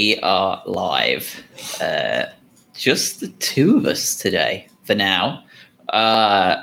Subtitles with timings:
[0.00, 1.44] we are live.
[1.78, 2.24] Uh,
[2.72, 5.44] just the two of us today for now.
[5.90, 6.62] Uh,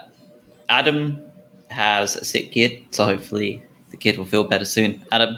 [0.70, 1.22] Adam
[1.70, 3.62] has a sick kid, so hopefully
[3.92, 5.06] the kid will feel better soon.
[5.12, 5.38] Adam,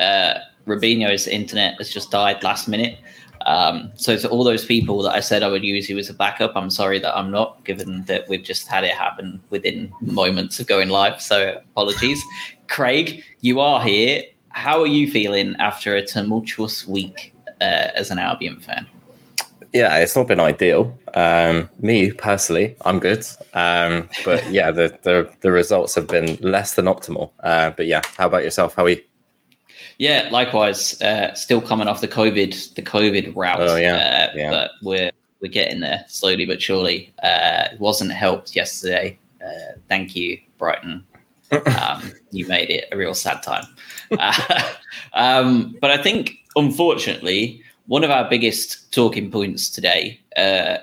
[0.00, 2.98] uh, Robinho's internet has just died last minute.
[3.44, 6.14] Um, so to all those people that I said I would use you as a
[6.14, 10.60] backup, I'm sorry that I'm not, given that we've just had it happen within moments
[10.60, 11.20] of going live.
[11.20, 12.22] So apologies.
[12.68, 14.22] Craig, you are here.
[14.48, 17.33] How are you feeling after a tumultuous week
[17.64, 18.86] uh, as an Albion fan?
[19.72, 20.96] Yeah, it's not been ideal.
[21.14, 23.26] Um, me personally, I'm good.
[23.54, 27.30] Um, but yeah, the, the, the results have been less than optimal.
[27.40, 28.74] Uh, but yeah, how about yourself?
[28.74, 29.02] How are you?
[29.98, 31.00] Yeah, likewise.
[31.00, 33.60] Uh, still coming off the COVID, the COVID route.
[33.60, 34.50] Oh yeah, uh, yeah.
[34.50, 35.10] But we're
[35.40, 37.12] we're getting there slowly but surely.
[37.22, 39.18] Uh, it wasn't helped yesterday.
[39.44, 41.04] Uh, thank you, Brighton.
[41.80, 43.64] Um, you made it a real sad time.
[44.18, 44.72] Uh,
[45.14, 50.78] um, but I think, unfortunately, one of our biggest talking points today, uh,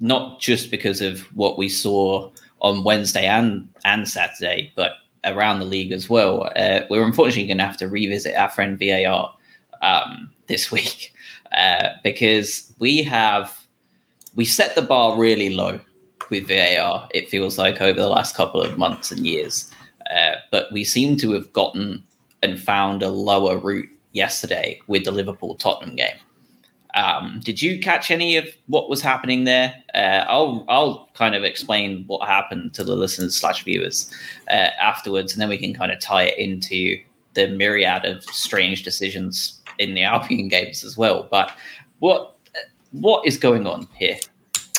[0.00, 4.92] not just because of what we saw on Wednesday and and Saturday, but
[5.24, 6.50] around the league as well.
[6.56, 9.34] Uh, we're unfortunately going to have to revisit our friend VAR
[9.82, 11.12] um, this week
[11.52, 13.56] uh, because we have
[14.34, 15.80] we set the bar really low
[16.30, 17.08] with VAR.
[17.12, 19.70] It feels like over the last couple of months and years,
[20.14, 22.02] uh, but we seem to have gotten
[22.42, 26.16] and found a lower route yesterday with the Liverpool Tottenham game.
[26.94, 29.74] Um, did you catch any of what was happening there?
[29.94, 34.10] Uh, I'll I'll kind of explain what happened to the listeners slash viewers
[34.50, 36.98] uh, afterwards, and then we can kind of tie it into
[37.34, 41.28] the myriad of strange decisions in the Albion games as well.
[41.30, 41.52] But
[41.98, 42.36] what
[42.92, 44.18] what is going on here?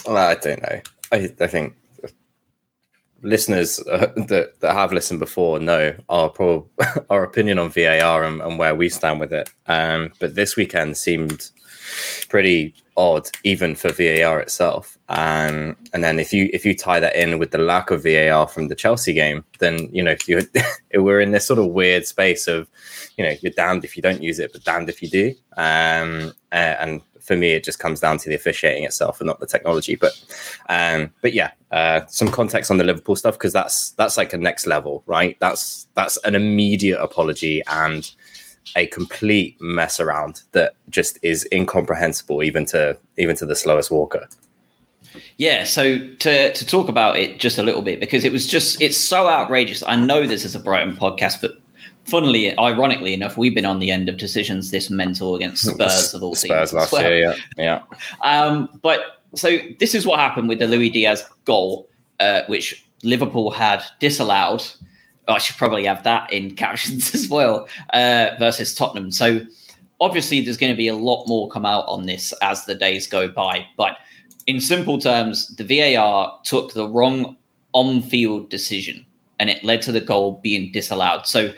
[0.06, 0.82] Well, I don't know.
[1.12, 1.76] I, I think
[3.22, 6.68] listeners uh, that, that have listened before know our prob-
[7.10, 9.50] our opinion on VAR and, and, where we stand with it.
[9.68, 11.50] Um, but this weekend seemed
[12.30, 15.00] pretty odd, even for VAR itself.
[15.08, 18.48] Um, and then if you if you tie that in with the lack of VAR
[18.48, 20.42] from the Chelsea game, then you know you
[20.96, 22.68] we're in this sort of weird space of
[23.18, 25.34] you know you're damned if you don't use it, but damned if you do.
[25.58, 29.48] Um, and for me, it just comes down to the officiating itself and not the
[29.48, 29.96] technology.
[29.96, 30.14] But
[30.68, 34.38] um, but yeah, uh, some context on the Liverpool stuff because that's that's like a
[34.38, 35.38] next level, right?
[35.40, 38.12] That's that's an immediate apology and
[38.76, 44.28] a complete mess around that just is incomprehensible even to even to the slowest walker.
[45.38, 48.82] Yeah, so to to talk about it just a little bit because it was just
[48.82, 49.84] it's so outrageous.
[49.84, 51.60] I know this is a Brighton podcast, but
[52.06, 56.24] funnily, ironically enough, we've been on the end of decisions this mental against Spurs of
[56.24, 57.02] all Spurs last well.
[57.04, 57.82] year, yeah, yeah.
[58.24, 61.88] Um, but so this is what happened with the Luis Diaz goal,
[62.20, 64.64] uh, which Liverpool had disallowed
[65.30, 69.12] I should probably have that in captions as well uh, versus Tottenham.
[69.12, 69.42] So
[70.02, 73.08] obviously, there's going to be a lot more come out on this as the days
[73.08, 73.66] go by.
[73.78, 73.98] But
[74.48, 77.38] in simple terms, the VAR took the wrong
[77.74, 79.06] on-field decision,
[79.40, 81.28] and it led to the goal being disallowed.
[81.28, 81.54] So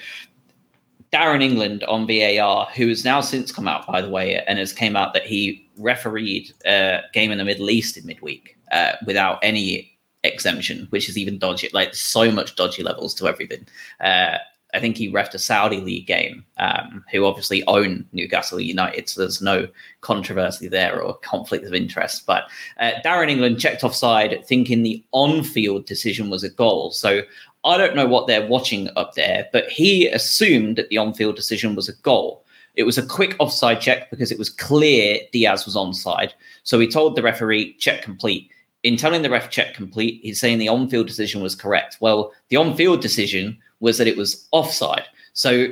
[1.11, 4.73] Darren England on VAR, who has now since come out, by the way, and has
[4.73, 9.39] came out that he refereed a game in the Middle East in midweek uh, without
[9.43, 9.90] any
[10.23, 11.69] exemption, which is even dodgy.
[11.73, 13.67] Like so much dodgy levels to everything.
[13.99, 14.37] Uh,
[14.73, 19.19] I think he refed a Saudi league game, um, who obviously own Newcastle United, so
[19.19, 19.67] there's no
[19.99, 22.25] controversy there or conflict of interest.
[22.25, 22.45] But
[22.79, 26.91] uh, Darren England checked offside, thinking the on-field decision was a goal.
[26.91, 27.21] So
[27.65, 31.75] I don't know what they're watching up there, but he assumed that the on-field decision
[31.75, 32.45] was a goal.
[32.75, 36.31] It was a quick offside check because it was clear Diaz was onside.
[36.63, 38.49] So he told the referee, check complete
[38.83, 41.97] in telling the ref check complete, he's saying the on field decision was correct.
[41.99, 45.05] Well, the on field decision was that it was offside.
[45.33, 45.67] So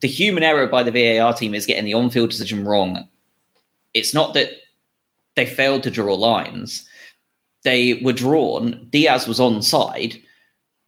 [0.00, 3.08] the human error by the VAR team is getting the on field decision wrong.
[3.94, 4.50] It's not that
[5.34, 6.86] they failed to draw lines,
[7.62, 8.86] they were drawn.
[8.90, 10.22] Diaz was onside,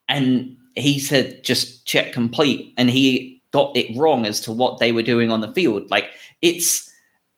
[0.09, 4.93] and he said just check complete, and he got it wrong as to what they
[4.93, 5.91] were doing on the field.
[5.91, 6.11] Like
[6.41, 6.91] it's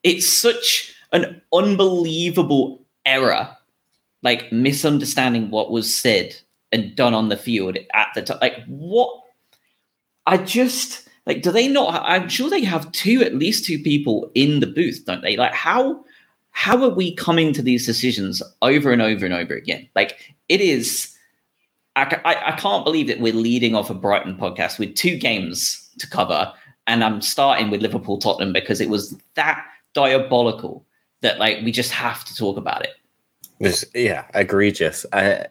[0.02, 3.56] it's such an unbelievable error
[4.22, 6.36] like misunderstanding what was said
[6.72, 8.38] and done on the field at the time.
[8.40, 9.22] Like what?
[10.26, 11.42] I just like.
[11.42, 12.02] Do they not?
[12.04, 15.36] I'm sure they have two, at least two people in the booth, don't they?
[15.36, 16.04] Like how?
[16.52, 19.88] How are we coming to these decisions over and over and over again?
[19.94, 21.16] Like it is.
[21.96, 25.90] I, I, I can't believe that we're leading off a Brighton podcast with two games
[25.98, 26.52] to cover,
[26.86, 30.84] and I'm starting with Liverpool Tottenham because it was that diabolical
[31.22, 32.92] that like we just have to talk about it.
[33.94, 35.04] Yeah, egregious.
[35.12, 35.44] Uh,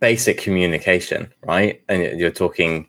[0.00, 1.82] basic communication, right?
[1.88, 2.88] And you're talking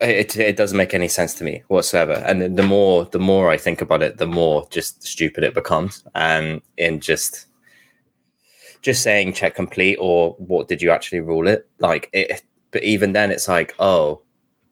[0.00, 2.14] it, it doesn't make any sense to me whatsoever.
[2.26, 6.04] And the more the more I think about it, the more just stupid it becomes.
[6.14, 7.46] And um, in just
[8.82, 11.68] just saying check complete or what did you actually rule it?
[11.78, 12.42] Like it
[12.72, 14.22] but even then it's like, oh,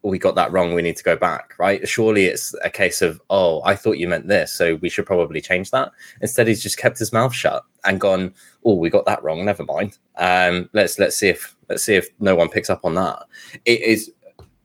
[0.03, 0.73] we got that wrong.
[0.73, 1.87] We need to go back, right?
[1.87, 5.41] Surely it's a case of, oh, I thought you meant this, so we should probably
[5.41, 5.91] change that.
[6.21, 8.33] Instead, he's just kept his mouth shut and gone,
[8.65, 9.45] oh, we got that wrong.
[9.45, 9.97] Never mind.
[10.17, 13.23] Um, let's let's see if let's see if no one picks up on that.
[13.65, 14.11] It is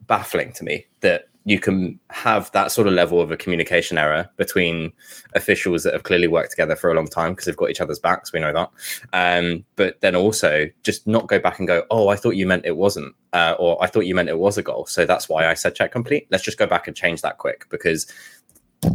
[0.07, 4.29] baffling to me that you can have that sort of level of a communication error
[4.37, 4.93] between
[5.37, 8.01] officials that have clearly worked together for a long time because they've got each other's
[8.01, 8.33] backs.
[8.33, 8.71] We know that.
[9.13, 12.67] Um, but then also just not go back and go, oh, I thought you meant
[12.67, 14.87] it wasn't, uh, or I thought you meant it was a goal.
[14.87, 16.27] So that's why I said check complete.
[16.33, 18.13] Let's just go back and change that quick because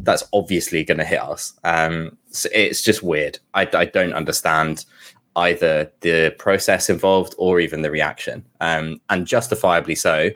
[0.02, 1.54] that's obviously going to hit us.
[1.64, 3.40] Um, so it's just weird.
[3.54, 4.84] I, I don't understand
[5.38, 10.32] either the process involved or even the reaction, um, and justifiably so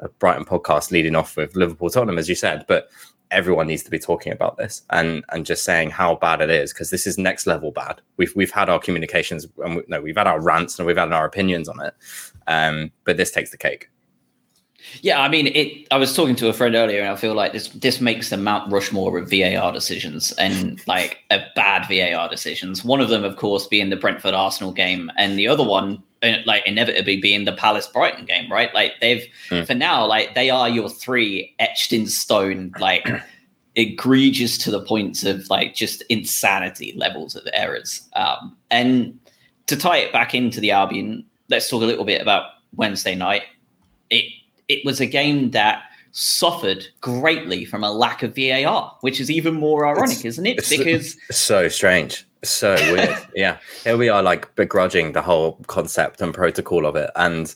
[0.00, 2.88] a Brighton podcast leading off with Liverpool Tottenham, as you said, but
[3.30, 6.72] everyone needs to be talking about this and and just saying how bad it is
[6.72, 8.00] because this is next level bad.
[8.16, 11.12] We've we've had our communications and we, no, we've had our rants and we've had
[11.12, 11.94] our opinions on it,
[12.46, 13.88] um, but this takes the cake.
[15.02, 15.86] Yeah, I mean, it.
[15.90, 18.36] I was talking to a friend earlier, and I feel like this this makes the
[18.36, 22.84] Mount Rushmore of VAR decisions and like a bad VAR decisions.
[22.84, 26.36] One of them, of course, being the Brentford Arsenal game, and the other one, uh,
[26.46, 28.50] like inevitably, being the Palace Brighton game.
[28.50, 28.72] Right?
[28.74, 29.66] Like they've mm.
[29.66, 33.06] for now, like they are your three etched in stone, like
[33.76, 38.02] egregious to the points of like just insanity levels of errors.
[38.14, 39.18] Um, and
[39.66, 43.42] to tie it back into the Albion, let's talk a little bit about Wednesday night.
[44.10, 44.24] It
[44.68, 45.82] it was a game that
[46.12, 50.68] suffered greatly from a lack of VAR, which is even more ironic, it's, isn't it?
[50.68, 53.16] Because so strange, so weird.
[53.34, 57.54] yeah, here we are, like begrudging the whole concept and protocol of it, and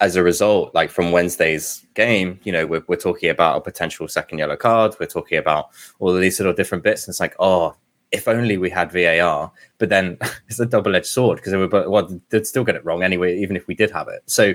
[0.00, 4.06] as a result, like from Wednesday's game, you know, we're, we're talking about a potential
[4.06, 4.94] second yellow card.
[5.00, 7.04] We're talking about all of these little different bits.
[7.04, 7.74] And it's like, oh,
[8.10, 9.52] if only we had VAR.
[9.78, 10.18] But then
[10.48, 13.56] it's a double edged sword because we well, they'd still get it wrong anyway, even
[13.56, 14.22] if we did have it.
[14.26, 14.54] So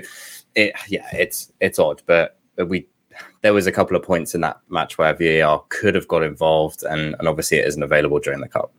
[0.54, 2.86] it yeah, it's it's odd, but we
[3.42, 6.82] there was a couple of points in that match where VAR could have got involved,
[6.82, 8.72] and and obviously it isn't available during the cup,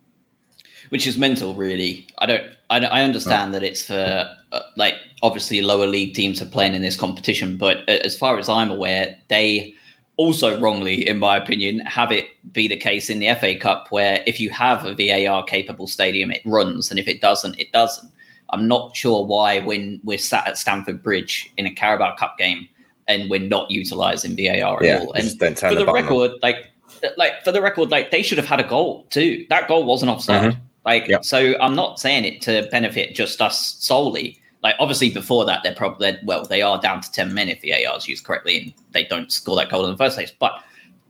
[0.89, 1.53] which is mental.
[1.53, 2.43] Really, I don't.
[2.69, 6.81] I, I understand that it's for uh, like obviously lower league teams are playing in
[6.81, 9.74] this competition, but as far as I'm aware, they
[10.17, 14.23] also wrongly, in my opinion, have it be the case in the FA Cup where
[14.25, 18.11] if you have a VAR capable stadium, it runs, and if it doesn't, it doesn't.
[18.51, 22.69] I'm not sure why when we're sat at Stamford Bridge in a Carabao Cup game
[23.07, 25.13] and we're not utilizing VAR at yeah, all.
[25.13, 26.39] And for the, the record, on.
[26.41, 26.71] like
[27.17, 29.45] like for the record, like they should have had a goal too.
[29.49, 30.51] That goal wasn't offside.
[30.51, 30.59] Mm-hmm.
[30.85, 31.25] Like yep.
[31.25, 34.39] so, I'm not saying it to benefit just us solely.
[34.65, 37.95] Like obviously before that, they're probably well, they are down to ten men if VAR
[37.95, 40.31] is used correctly and they don't score that goal in the first place.
[40.31, 40.53] But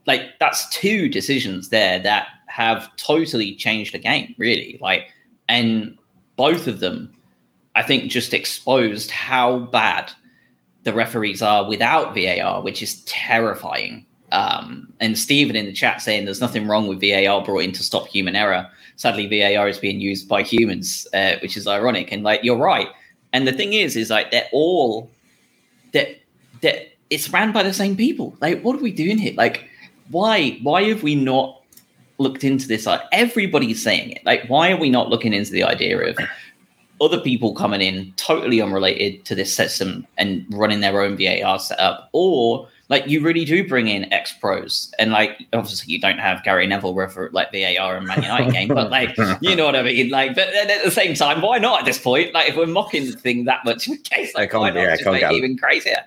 [0.06, 4.78] like that's two decisions there that have totally changed the game, really.
[4.82, 5.10] Like,
[5.48, 5.96] and
[6.36, 7.16] both of them
[7.76, 10.12] I think just exposed how bad
[10.82, 14.04] the referees are without VAR, which is terrifying.
[14.32, 17.82] Um, and Stephen in the chat saying there's nothing wrong with VAR brought in to
[17.82, 18.68] stop human error.
[18.96, 22.12] Sadly, VAR is being used by humans, uh, which is ironic.
[22.12, 22.88] And like you're right.
[23.36, 25.10] And the thing is, is like they're all
[25.92, 26.08] that
[26.62, 28.34] that it's ran by the same people.
[28.40, 29.34] Like, what are we doing here?
[29.36, 29.68] Like,
[30.10, 31.60] why why have we not
[32.16, 32.86] looked into this?
[32.86, 34.24] Like everybody's saying it.
[34.24, 36.16] Like, why are we not looking into the idea of
[37.02, 42.08] other people coming in totally unrelated to this system and running their own VAR setup,
[42.12, 46.42] or like you really do bring in ex pros and like obviously you don't have
[46.44, 49.82] Gary Neville refer like VAR and Man United game, but like you know what I
[49.82, 50.10] mean.
[50.10, 52.32] Like, but at the same time, why not at this point?
[52.32, 55.10] Like, if we're mocking the thing that much, in case like why not yeah, just
[55.10, 56.04] make it even crazier?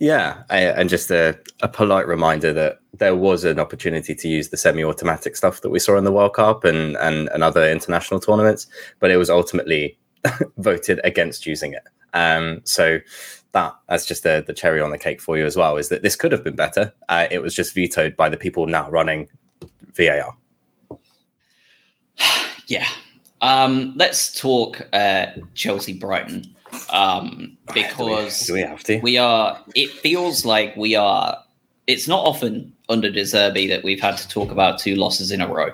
[0.00, 4.48] Yeah, I, and just a, a polite reminder that there was an opportunity to use
[4.48, 8.20] the semi-automatic stuff that we saw in the World Cup and and, and other international
[8.20, 8.66] tournaments,
[8.98, 9.98] but it was ultimately
[10.58, 11.84] voted against using it.
[12.12, 13.00] Um, so
[13.54, 16.02] that that's just the, the cherry on the cake for you as well is that
[16.02, 16.92] this could have been better.
[17.08, 19.28] Uh, it was just vetoed by the people now running
[19.94, 20.36] VAR.
[22.66, 22.86] yeah.
[23.40, 26.54] Um, let's talk uh, Chelsea Brighton
[26.90, 28.98] um, because do we, do we have to?
[29.00, 29.62] We are.
[29.74, 31.38] It feels like we are.
[31.86, 35.40] It's not often under De Zerbi that we've had to talk about two losses in
[35.40, 35.70] a row.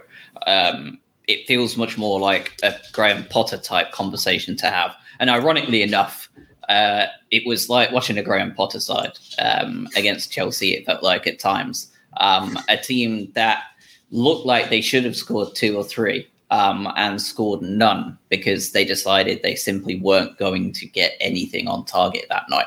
[0.47, 4.95] Um, it feels much more like a Graham Potter type conversation to have.
[5.21, 6.29] And ironically enough,
[6.71, 10.75] uh, it was like watching a Graham Potter side um, against Chelsea.
[10.75, 13.65] It felt like at times um, a team that
[14.13, 18.85] looked like they should have scored two or three um, and scored none because they
[18.85, 22.67] decided they simply weren't going to get anything on target that night.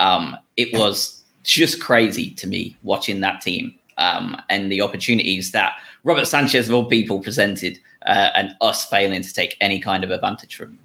[0.00, 5.76] Um, it was just crazy to me watching that team um, and the opportunities that
[6.02, 10.10] Robert Sanchez of all people presented, uh, and us failing to take any kind of
[10.10, 10.78] advantage from.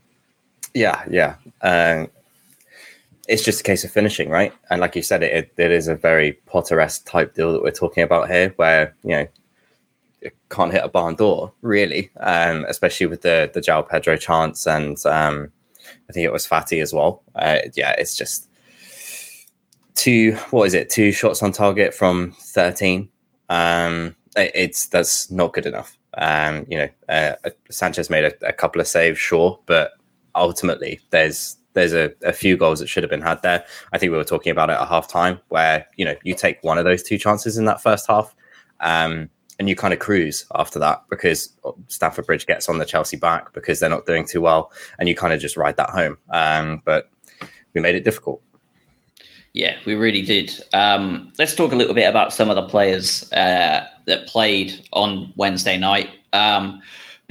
[0.73, 1.35] Yeah, yeah.
[1.61, 2.09] Um,
[3.27, 4.53] it's just a case of finishing, right?
[4.69, 8.03] And like you said, it, it is a very Potter-esque type deal that we're talking
[8.03, 9.27] about here, where you know
[10.21, 14.65] it can't hit a barn door really, um, especially with the the João Pedro chance,
[14.67, 15.51] and um,
[16.09, 17.23] I think it was Fati as well.
[17.35, 18.49] Uh, yeah, it's just
[19.95, 20.33] two.
[20.51, 20.89] What is it?
[20.89, 23.09] Two shots on target from thirteen.
[23.49, 25.97] Um, it, it's that's not good enough.
[26.17, 27.35] Um, you know, uh,
[27.69, 29.91] Sanchez made a, a couple of saves, sure, but
[30.35, 33.63] ultimately there's there's a, a, few goals that should have been had there.
[33.93, 36.61] I think we were talking about it at half time where, you know, you take
[36.63, 38.35] one of those two chances in that first half
[38.79, 41.55] um, and you kind of cruise after that because
[41.87, 45.15] Stamford Bridge gets on the Chelsea back because they're not doing too well and you
[45.15, 46.17] kind of just ride that home.
[46.29, 47.09] Um, but
[47.73, 48.41] we made it difficult.
[49.53, 50.53] Yeah, we really did.
[50.73, 55.33] Um, let's talk a little bit about some of the players uh, that played on
[55.35, 56.09] Wednesday night.
[56.31, 56.81] Um,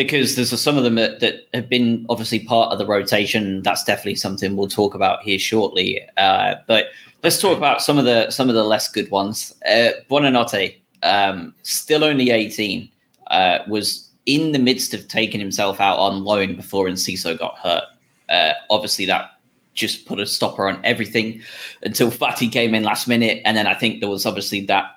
[0.00, 3.61] because there's some of them that, that, have been obviously part of the rotation.
[3.61, 6.00] That's definitely something we'll talk about here shortly.
[6.16, 6.87] Uh, but
[7.23, 9.54] let's talk about some of the some of the less good ones.
[9.69, 12.88] Uh, Buonanotte, um, still only 18,
[13.26, 17.85] uh, was in the midst of taking himself out on loan before Enciso got hurt.
[18.30, 19.33] Uh, obviously, that
[19.75, 21.42] just put a stopper on everything
[21.83, 24.97] until Fati came in last minute, and then I think there was obviously that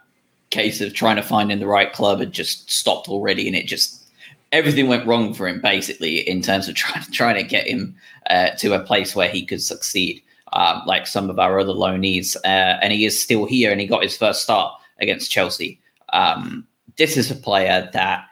[0.49, 3.67] case of trying to find in the right club had just stopped already, and it
[3.67, 4.02] just
[4.53, 7.95] everything went wrong for him basically in terms of trying trying to get him
[8.29, 12.37] uh, to a place where he could succeed, um, like some of our other loanees.
[12.45, 15.81] Uh, and he is still here, and he got his first start against Chelsea.
[16.13, 16.65] Um,
[16.97, 18.25] this is a player that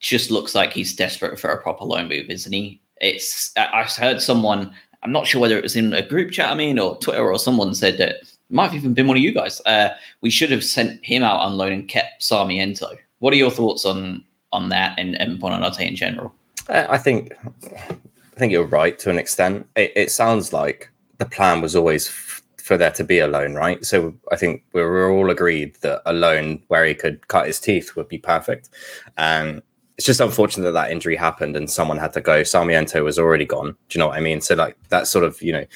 [0.00, 2.80] just looks like he's desperate for a proper loan move, isn't he?
[3.00, 4.74] It's I heard someone.
[5.04, 7.38] I'm not sure whether it was in a group chat, I mean, or Twitter, or
[7.38, 8.16] someone said that
[8.50, 9.60] might have even been one of you guys.
[9.66, 12.96] Uh, we should have sent him out on loan and kept Sarmiento.
[13.18, 16.34] What are your thoughts on on that and, and Buonanotte in general?
[16.68, 17.32] I think
[17.64, 19.68] I think you're right to an extent.
[19.76, 23.54] It, it sounds like the plan was always f- for there to be a loan,
[23.54, 23.84] right?
[23.84, 27.60] So I think we were all agreed that a loan where he could cut his
[27.60, 28.70] teeth would be perfect.
[29.18, 29.62] Um,
[29.98, 32.42] it's just unfortunate that that injury happened and someone had to go.
[32.42, 33.76] Sarmiento was already gone.
[33.88, 34.40] Do you know what I mean?
[34.40, 35.66] So like that sort of you know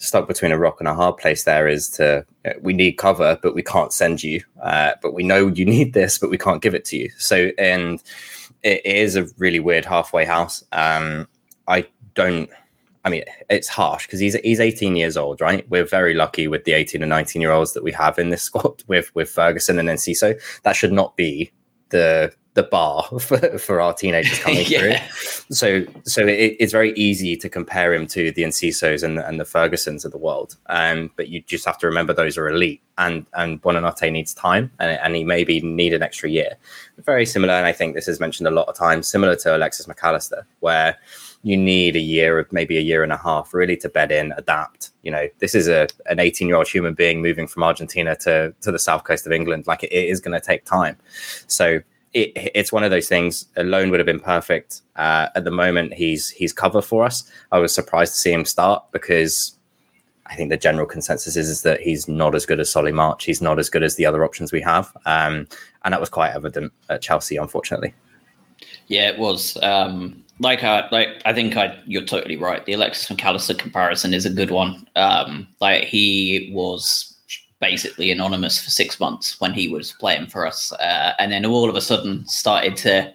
[0.00, 2.24] stuck between a rock and a hard place there is to
[2.62, 6.18] we need cover but we can't send you uh, but we know you need this
[6.18, 7.10] but we can't give it to you.
[7.18, 8.02] So and
[8.62, 10.64] it is a really weird halfway house.
[10.72, 11.28] Um
[11.68, 12.50] i don't
[13.04, 15.68] i mean it's harsh because he's he's 18 years old right?
[15.70, 18.42] We're very lucky with the 18 and 19 year olds that we have in this
[18.48, 20.40] squad with with ferguson and Enciso.
[20.62, 21.52] that should not be
[21.90, 25.06] the the bar for, for our teenagers coming yeah.
[25.06, 25.44] through.
[25.54, 29.44] So so it, it's very easy to compare him to the Encisos and, and the
[29.44, 30.56] Fergusons of the world.
[30.66, 34.70] Um, but you just have to remember those are elite and and Buonanotte needs time
[34.78, 36.56] and, and he maybe need an extra year.
[36.98, 39.88] Very similar, and I think this is mentioned a lot of times, similar to Alexis
[39.88, 40.96] Mac Allister, where
[41.42, 44.34] you need a year of maybe a year and a half really to bed in,
[44.36, 44.90] adapt.
[45.02, 48.54] You know, this is a an 18 year old human being moving from Argentina to
[48.60, 49.66] to the south coast of England.
[49.66, 50.98] Like it, it is going to take time.
[51.46, 51.80] So
[52.12, 53.46] it, it's one of those things.
[53.56, 54.82] A loan would have been perfect.
[54.96, 57.30] Uh, at the moment, he's he's cover for us.
[57.52, 59.56] I was surprised to see him start because
[60.26, 63.24] I think the general consensus is, is that he's not as good as Solly March.
[63.24, 65.46] He's not as good as the other options we have, um,
[65.84, 67.94] and that was quite evident at Chelsea, unfortunately.
[68.88, 69.56] Yeah, it was.
[69.62, 72.64] Um, like, I, like I think I, you're totally right.
[72.64, 74.88] The Alexis Mac Allister comparison is a good one.
[74.96, 77.09] Um, like he was
[77.60, 81.68] basically anonymous for six months when he was playing for us, uh, and then all
[81.68, 83.12] of a sudden started to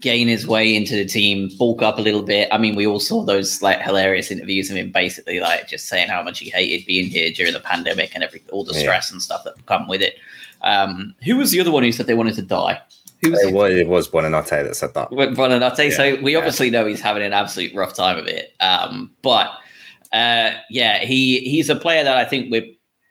[0.00, 2.48] gain his way into the team, bulk up a little bit.
[2.52, 6.08] I mean, we all saw those like hilarious interviews of him, basically like just saying
[6.08, 9.14] how much he hated being here during the pandemic and every all the stress yeah.
[9.14, 10.16] and stuff that come with it.
[10.60, 12.80] Um, who was the other one who said they wanted to die?
[13.22, 15.10] Who was it, was, it was Buonanotte that said that.
[15.10, 15.90] Buonanotte.
[15.90, 15.96] Yeah.
[15.96, 18.52] So we obviously know he's having an absolute rough time of it.
[18.60, 19.52] Um, but
[20.12, 22.66] uh, yeah, he he's a player that I think we're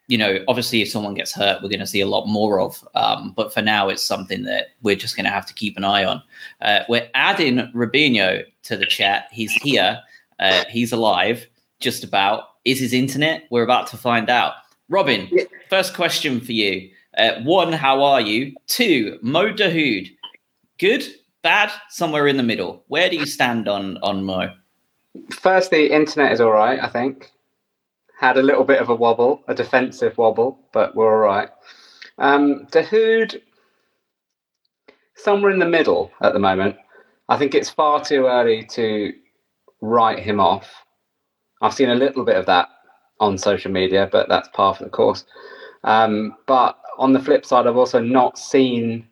[0.07, 2.85] you know, obviously, if someone gets hurt, we're going to see a lot more of.
[2.93, 5.83] Um, but for now, it's something that we're just going to have to keep an
[5.83, 6.21] eye on.
[6.61, 9.27] Uh, we're adding Robinho to the chat.
[9.31, 10.01] He's here.
[10.39, 11.47] Uh, he's alive,
[11.79, 12.49] just about.
[12.65, 13.43] Is his internet?
[13.49, 14.53] We're about to find out.
[14.89, 15.43] Robin, yeah.
[15.69, 16.89] first question for you.
[17.17, 18.53] Uh, one, how are you?
[18.67, 20.09] Two, Mo Dahoud.
[20.79, 21.05] Good,
[21.43, 22.83] bad, somewhere in the middle.
[22.87, 24.53] Where do you stand on on Mo?
[25.31, 26.79] Firstly, internet is all right.
[26.81, 27.31] I think
[28.23, 31.49] had a little bit of a wobble, a defensive wobble, but we're all right.
[32.17, 33.41] Um, Dahoud,
[35.15, 36.77] somewhere in the middle at the moment.
[37.27, 39.11] I think it's far too early to
[39.81, 40.85] write him off.
[41.61, 42.69] I've seen a little bit of that
[43.19, 45.25] on social media, but that's par for the course.
[45.83, 49.05] Um, but on the flip side, I've also not seen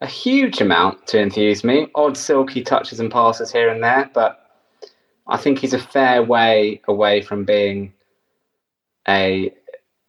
[0.00, 1.86] a huge amount to enthuse me.
[1.94, 4.40] Odd silky touches and passes here and there, but
[5.28, 7.92] I think he's a fair way away from being
[9.08, 9.52] a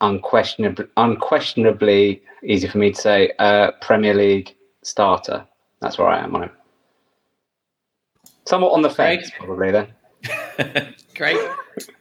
[0.02, 5.46] unquestionably, unquestionably easy for me to say, uh, Premier League starter.
[5.80, 6.52] That's where I am on him.
[8.46, 9.40] Somewhat on the fence, Great.
[9.40, 10.94] probably then.
[11.16, 11.38] Great.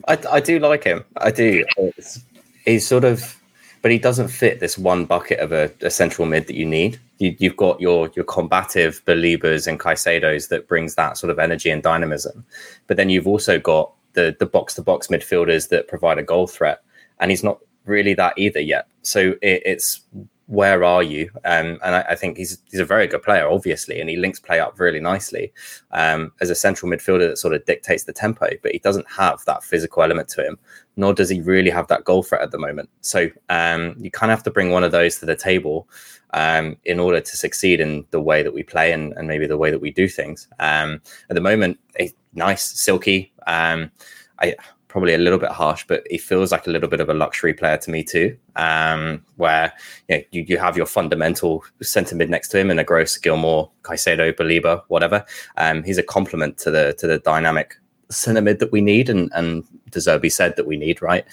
[0.09, 1.05] I, I do like him.
[1.17, 1.65] I do.
[1.77, 2.21] It's,
[2.65, 3.41] he's sort of,
[3.81, 7.01] but he doesn't fit this one bucket of a, a central mid that you need.
[7.19, 11.71] You, have got your your combative Balebas and Caicedos that brings that sort of energy
[11.71, 12.45] and dynamism,
[12.89, 16.47] but then you've also got the the box to box midfielders that provide a goal
[16.47, 16.83] threat,
[17.21, 18.87] and he's not really that either yet.
[19.03, 20.03] So it, it's
[20.47, 21.31] where are you?
[21.45, 24.39] Um, and I, I, think he's he's a very good player, obviously, and he links
[24.39, 25.53] play up really nicely
[25.93, 28.49] um, as a central midfielder that sort of dictates the tempo.
[28.63, 30.59] But he doesn't have that physical element to him,
[30.97, 32.91] nor does he really have that goal threat at the moment.
[33.01, 35.89] So um, you kind of have to bring one of those to the table
[36.35, 39.59] um, in order to succeed in the way that we play and, and maybe the
[39.59, 40.49] way that we do things.
[40.59, 41.01] Um,
[41.31, 43.33] at the moment, a nice, silky.
[43.47, 43.91] Um,
[44.39, 44.57] I
[44.93, 47.55] probably a little bit harsh, but he feels like a little bit of a luxury
[47.55, 48.37] player to me too.
[48.57, 49.73] Um, where
[50.09, 53.17] you, know, you, you have your fundamental centre mid next to him, and a Gross,
[53.17, 55.25] Gilmour, Caicedo, Baleba, whatever.
[55.57, 57.77] Um, he's a complement to the to the dynamic
[58.11, 61.25] centre mid that we need, and and De Zerbi said that we need, right?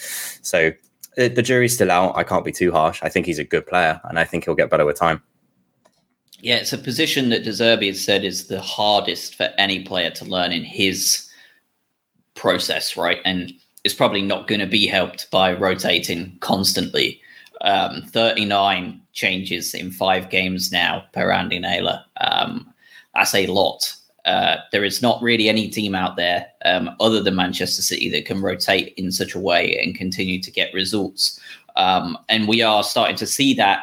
[0.41, 0.71] So
[1.17, 2.15] uh, the jury's still out.
[2.15, 2.99] I can't be too harsh.
[3.03, 5.21] I think he's a good player, and I think he'll get better with time.
[6.41, 10.09] Yeah, it's a position that De Zerbi has said is the hardest for any player
[10.11, 11.29] to learn in his
[12.33, 13.19] process, right?
[13.25, 13.53] And
[13.83, 17.21] it's probably not going to be helped by rotating constantly.
[17.61, 22.03] Um, 39 changes in five games now per Andy Naylor.
[22.21, 22.73] Um,
[23.13, 23.93] that's a lot.
[24.23, 28.25] Uh, there is not really any team out there um, other than Manchester City that
[28.25, 31.39] can rotate in such a way and continue to get results.
[31.75, 33.81] Um, and we are starting to see that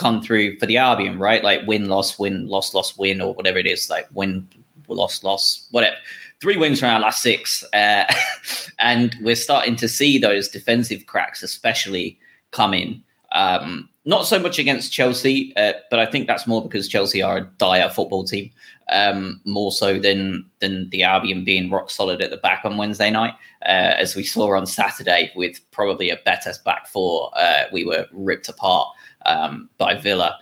[0.00, 1.44] come through for the Albion, right?
[1.44, 4.48] Like win, loss, win, loss, loss, win, or whatever it is, like win,
[4.88, 5.96] loss, loss, whatever
[6.40, 8.04] three wins from our last six, uh,
[8.78, 12.18] and we're starting to see those defensive cracks, especially
[12.50, 13.02] come in.
[13.32, 17.36] Um, not so much against Chelsea, uh, but I think that's more because Chelsea are
[17.36, 18.50] a dire football team,
[18.90, 23.10] um, more so than than the Albion being rock solid at the back on Wednesday
[23.10, 23.34] night,
[23.66, 27.30] uh, as we saw on Saturday with probably a better back four.
[27.36, 28.88] Uh, we were ripped apart
[29.26, 30.38] um, by Villa.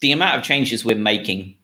[0.00, 1.56] The amount of changes we're making,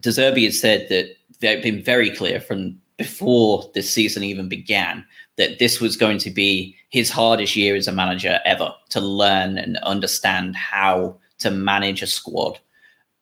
[0.00, 5.04] De Zerbi has said that they've been very clear from before this season even began
[5.36, 9.58] that this was going to be his hardest year as a manager ever to learn
[9.58, 12.58] and understand how to manage a squad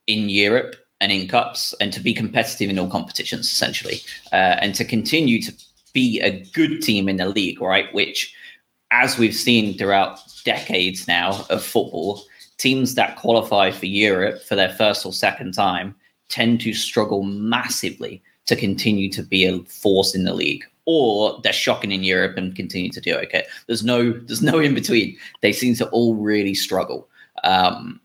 [0.07, 4.01] in Europe and in cups and to be competitive in all competitions essentially
[4.33, 5.53] uh, and to continue to
[5.93, 8.35] be a good team in the league right which
[8.95, 12.23] as we've seen throughout decades now of football
[12.59, 15.95] teams that qualify for Europe for their first or second time
[16.29, 21.53] tend to struggle massively to continue to be a force in the league or they're
[21.53, 23.45] shocking in Europe and continue to do okay.
[23.67, 25.17] There's no there's no in between.
[25.41, 27.09] They seem to all really struggle.
[27.43, 28.01] Um,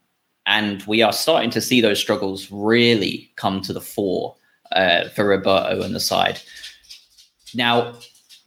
[0.45, 4.35] and we are starting to see those struggles really come to the fore
[4.71, 6.39] uh, for Roberto and the side.
[7.53, 7.93] Now,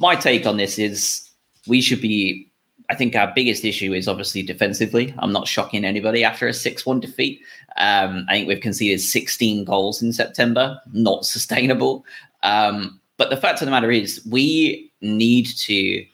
[0.00, 1.21] my take on this is
[1.66, 2.48] we should be
[2.90, 5.14] I think our biggest issue is obviously defensively.
[5.18, 7.40] I'm not shocking anybody after a 6 1 defeat.
[7.79, 12.05] Um, I think we've conceded 16 goals in September, not sustainable.
[12.42, 16.05] Um, but the fact of the matter is, we need to,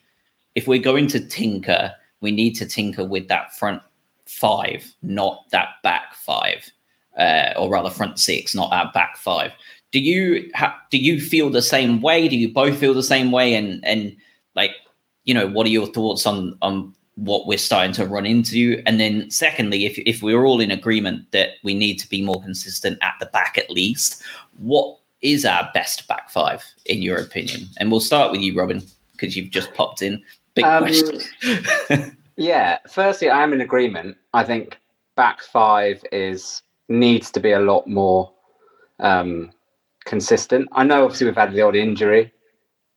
[0.55, 3.81] if we're going to tinker, we need to tinker with that front
[4.25, 6.71] five, not that back five,
[7.17, 9.51] uh, or rather front six, not our back five.
[9.91, 12.27] Do you ha- do you feel the same way?
[12.27, 13.55] Do you both feel the same way?
[13.55, 14.15] And and
[15.29, 18.81] you know, what are your thoughts on on what we're starting to run into?
[18.87, 22.41] And then secondly, if if we're all in agreement that we need to be more
[22.41, 24.23] consistent at the back at least,
[24.57, 27.67] what is our best back five in your opinion?
[27.77, 30.23] And we'll start with you, Robin, because you've just popped in.
[30.55, 32.17] Big um, question.
[32.35, 32.79] yeah.
[32.89, 34.17] Firstly, I am in agreement.
[34.33, 34.79] I think
[35.15, 38.33] back five is needs to be a lot more
[38.99, 39.51] um,
[40.05, 40.67] consistent.
[40.71, 42.33] I know obviously we've had the odd injury,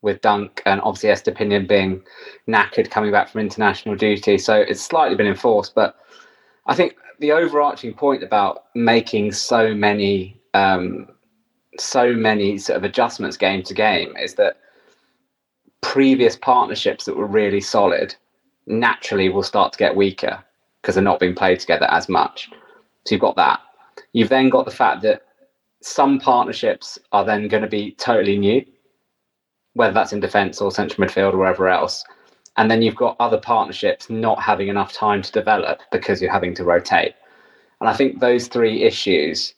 [0.02, 2.02] with Dunk and obviously Estupiñán being
[2.48, 4.36] knackered coming back from international duty.
[4.36, 5.74] So it's slightly been enforced.
[5.74, 5.96] But
[6.66, 11.08] I think the overarching point about making so many um,
[11.78, 14.58] so many sort of adjustments game to game is that
[15.80, 18.14] previous partnerships that were really solid
[18.66, 20.44] naturally will start to get weaker
[20.80, 22.50] because they're not being played together as much.
[23.04, 23.60] So you've got that.
[24.12, 25.22] You've then got the fact that
[25.80, 28.64] some partnerships are then going to be totally new
[29.74, 32.04] whether that's in defence or central midfield or wherever else.
[32.56, 36.54] and then you've got other partnerships not having enough time to develop because you're having
[36.54, 37.14] to rotate.
[37.80, 39.54] And I think those three issues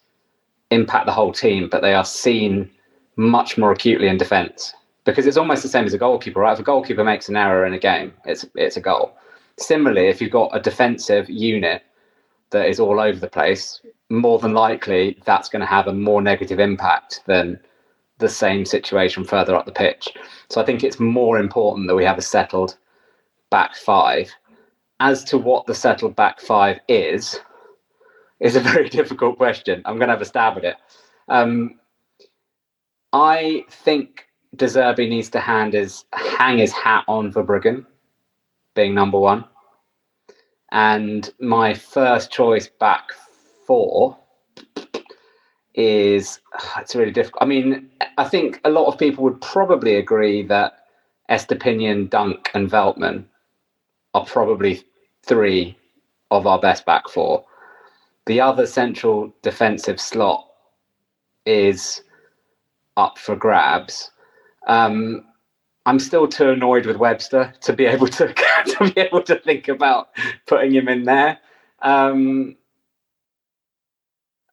[0.70, 2.70] impact the whole team, but they are seen
[3.16, 4.72] much more acutely in defence
[5.04, 6.52] because it's almost the same as a goalkeeper, right?
[6.52, 9.16] If a goalkeeper makes an error in a game, it's it's a goal.
[9.58, 11.82] Similarly, if you've got a defensive unit
[12.50, 16.22] that is all over the place, more than likely that's going to have a more
[16.22, 17.58] negative impact than
[18.18, 20.08] the same situation further up the pitch.
[20.48, 22.76] So I think it's more important that we have a settled
[23.50, 24.30] back five.
[25.00, 27.40] As to what the settled back five is,
[28.40, 29.82] is a very difficult question.
[29.84, 30.76] I'm going to have a stab at it.
[31.28, 31.80] Um,
[33.12, 37.86] I think De Zerbi needs to hand his, hang his hat on Verbruggen
[38.74, 39.44] being number one.
[40.72, 43.12] And my first choice back
[43.66, 44.18] four
[45.74, 46.40] is
[46.78, 47.42] it's really difficult.
[47.42, 50.84] I mean, I think a lot of people would probably agree that
[51.30, 53.24] Estupiñán, Dunk, and Veltman
[54.14, 54.84] are probably
[55.24, 55.76] three
[56.30, 57.44] of our best back four.
[58.26, 60.46] The other central defensive slot
[61.46, 62.02] is
[62.96, 64.10] up for grabs.
[64.66, 65.24] Um,
[65.86, 68.32] I'm still too annoyed with Webster to be able to
[68.66, 70.08] to be able to think about
[70.46, 71.38] putting him in there.
[71.82, 72.56] Um,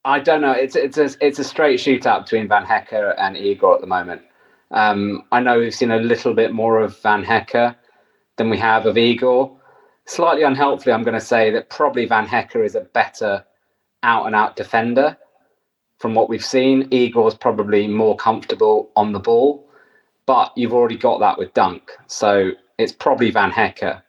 [0.04, 0.52] I don't know.
[0.52, 4.22] It's it's a it's a straight shootout between Van Hecke and Igor at the moment.
[4.72, 7.76] Um, I know we've seen a little bit more of Van Hecke
[8.38, 9.56] than we have of Igor.
[10.06, 13.46] Slightly unhelpfully, I'm going to say that probably Van Hecke is a better
[14.04, 15.16] out and out defender
[16.00, 16.88] from what we've seen.
[16.90, 19.70] Igor's probably more comfortable on the ball,
[20.26, 21.92] but you've already got that with Dunk.
[22.08, 24.02] So it's probably Van Hecke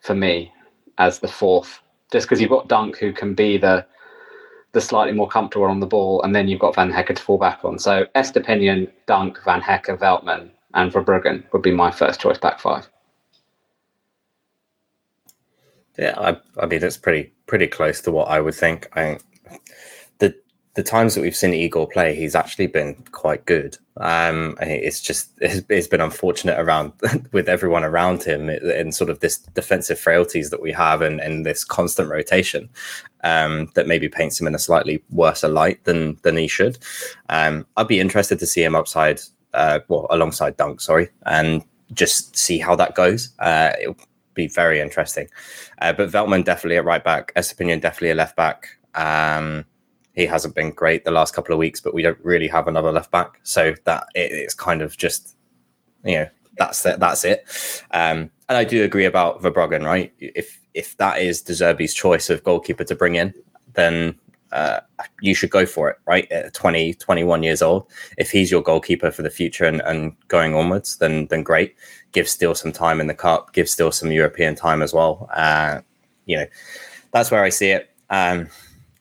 [0.00, 0.52] for me
[0.98, 3.86] as the fourth, just because you've got Dunk who can be the
[4.72, 7.38] the slightly more comfortable on the ball, and then you've got Van Hecke to fall
[7.38, 7.78] back on.
[7.78, 12.88] So Estupiñán, Dunk, Van Hecke, Veltman, and Verbruggen would be my first choice back five.
[15.98, 18.88] Yeah, I, I mean it's pretty pretty close to what I would think.
[18.96, 19.18] I
[20.74, 23.76] the times that we've seen Igor play, he's actually been quite good.
[23.96, 26.92] Um, it's just it's, it's been unfortunate around
[27.32, 31.44] with everyone around him and sort of this defensive frailties that we have and, and
[31.44, 32.68] this constant rotation
[33.24, 36.78] um, that maybe paints him in a slightly worse light than than he should.
[37.28, 39.20] Um, I'd be interested to see him upside,
[39.54, 43.30] uh, well, alongside Dunk, sorry, and just see how that goes.
[43.40, 43.96] Uh, it'll
[44.34, 45.28] be very interesting.
[45.80, 48.78] Uh, but Veltman definitely at right back, Estupiñán definitely a left back.
[48.94, 49.64] Um,
[50.14, 52.92] he hasn't been great the last couple of weeks, but we don't really have another
[52.92, 55.36] left back, so that it, it's kind of just
[56.04, 57.44] you know that's it, that's it.
[57.92, 60.12] Um, and I do agree about Verbruggen, right?
[60.18, 63.34] If if that is De Zerbi's choice of goalkeeper to bring in,
[63.74, 64.18] then
[64.52, 64.80] uh,
[65.20, 66.30] you should go for it, right?
[66.32, 67.86] At 20, 21 years old.
[68.18, 71.76] If he's your goalkeeper for the future and, and going onwards, then then great.
[72.12, 75.28] Give Steele some time in the cup, give Steele some European time as well.
[75.32, 75.80] Uh,
[76.26, 76.46] you know,
[77.12, 77.90] that's where I see it.
[78.10, 78.48] Um,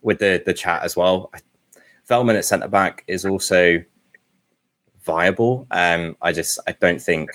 [0.02, 1.32] with the the chat as well.
[2.10, 3.84] Veltman at centre back is also
[5.04, 5.68] viable.
[5.72, 7.30] Um, I just I don't think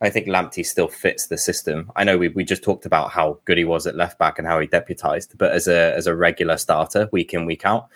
[0.00, 1.90] I think Lamptey still fits the system.
[1.96, 4.46] I know we, we just talked about how good he was at left back and
[4.46, 7.88] how he deputized, but as a as a regular starter week in week out,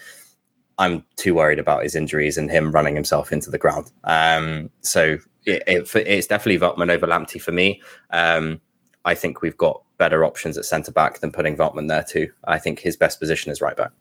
[0.79, 3.93] I'm too worried about his injuries and him running himself into the ground.
[4.05, 7.83] Um, so it, it, it's definitely Veltman over Lamptey for me.
[8.11, 8.61] Um,
[9.05, 12.33] I think we've got better options at centre back than putting Veltman there too.
[12.45, 13.93] I think his best position is right back.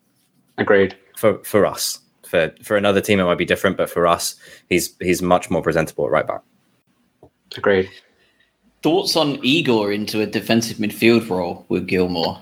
[0.58, 0.96] Agreed.
[1.18, 4.36] For for us, for for another team it might be different, but for us,
[4.70, 6.42] he's he's much more presentable at right back.
[7.58, 7.90] Agreed.
[8.82, 12.40] Thoughts on Igor into a defensive midfield role with Gilmour?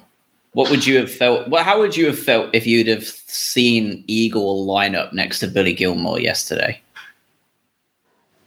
[0.54, 1.50] What would you have felt?
[1.50, 5.48] Well, how would you have felt if you'd have seen Igor line up next to
[5.48, 6.80] Billy Gilmour yesterday?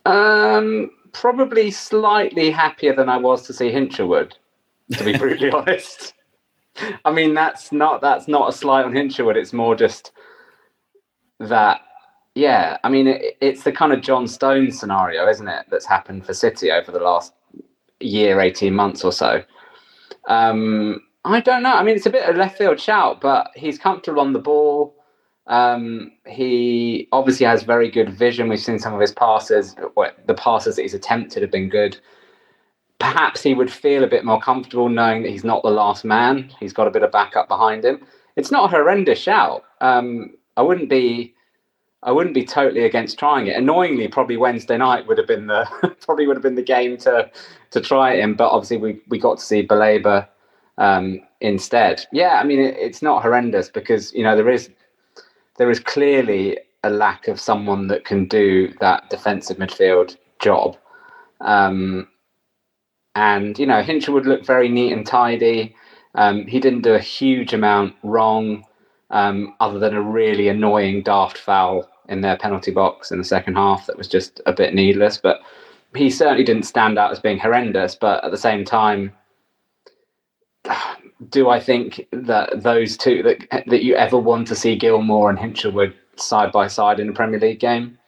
[0.06, 4.32] Um, probably slightly happier than I was to see Hinshelwood,
[4.92, 6.14] to be brutally honest.
[7.04, 9.36] I mean, that's not that's not a slight on Hinshelwood.
[9.36, 10.12] It's more just
[11.40, 11.80] that,
[12.34, 12.78] yeah.
[12.84, 15.66] I mean, it, it's the kind of John Stones scenario, isn't it?
[15.70, 17.32] That's happened for City over the last
[18.00, 19.42] year, eighteen months or so.
[20.26, 21.74] Um, I don't know.
[21.74, 24.94] I mean, it's a bit of left field shout, but he's comfortable on the ball.
[25.46, 28.48] Um, he obviously has very good vision.
[28.48, 29.74] We've seen some of his passes.
[29.74, 31.98] The passes that he's attempted have been good.
[33.00, 36.50] Perhaps he would feel a bit more comfortable knowing that he's not the last man.
[36.60, 38.06] He's got a bit of backup behind him.
[38.36, 39.64] It's not a horrendous shout.
[39.80, 41.34] Um, I wouldn't be.
[42.02, 43.56] I wouldn't be totally against trying it.
[43.56, 45.66] Annoyingly, probably Wednesday night would have been the
[46.00, 47.30] probably would have been the game to
[47.72, 48.34] to try it in.
[48.34, 50.28] But obviously, we we got to see Baleba
[50.78, 52.06] um, instead.
[52.12, 54.70] Yeah, I mean, it, it's not horrendous because you know there is
[55.58, 60.76] there is clearly a lack of someone that can do that defensive midfield job.
[61.42, 62.08] Um,
[63.14, 65.74] And you know, Hinshelwood looked very neat and tidy.
[66.14, 68.64] Um, he didn't do a huge amount wrong,
[69.10, 73.54] um, other than a really annoying daft foul in their penalty box in the second
[73.54, 75.16] half that was just a bit needless.
[75.16, 75.40] But
[75.94, 77.94] he certainly didn't stand out as being horrendous.
[77.94, 79.12] But at the same time,
[81.28, 85.38] do I think that those two that that you ever want to see Gilmour and
[85.38, 87.98] Hinshelwood side by side in a Premier League game?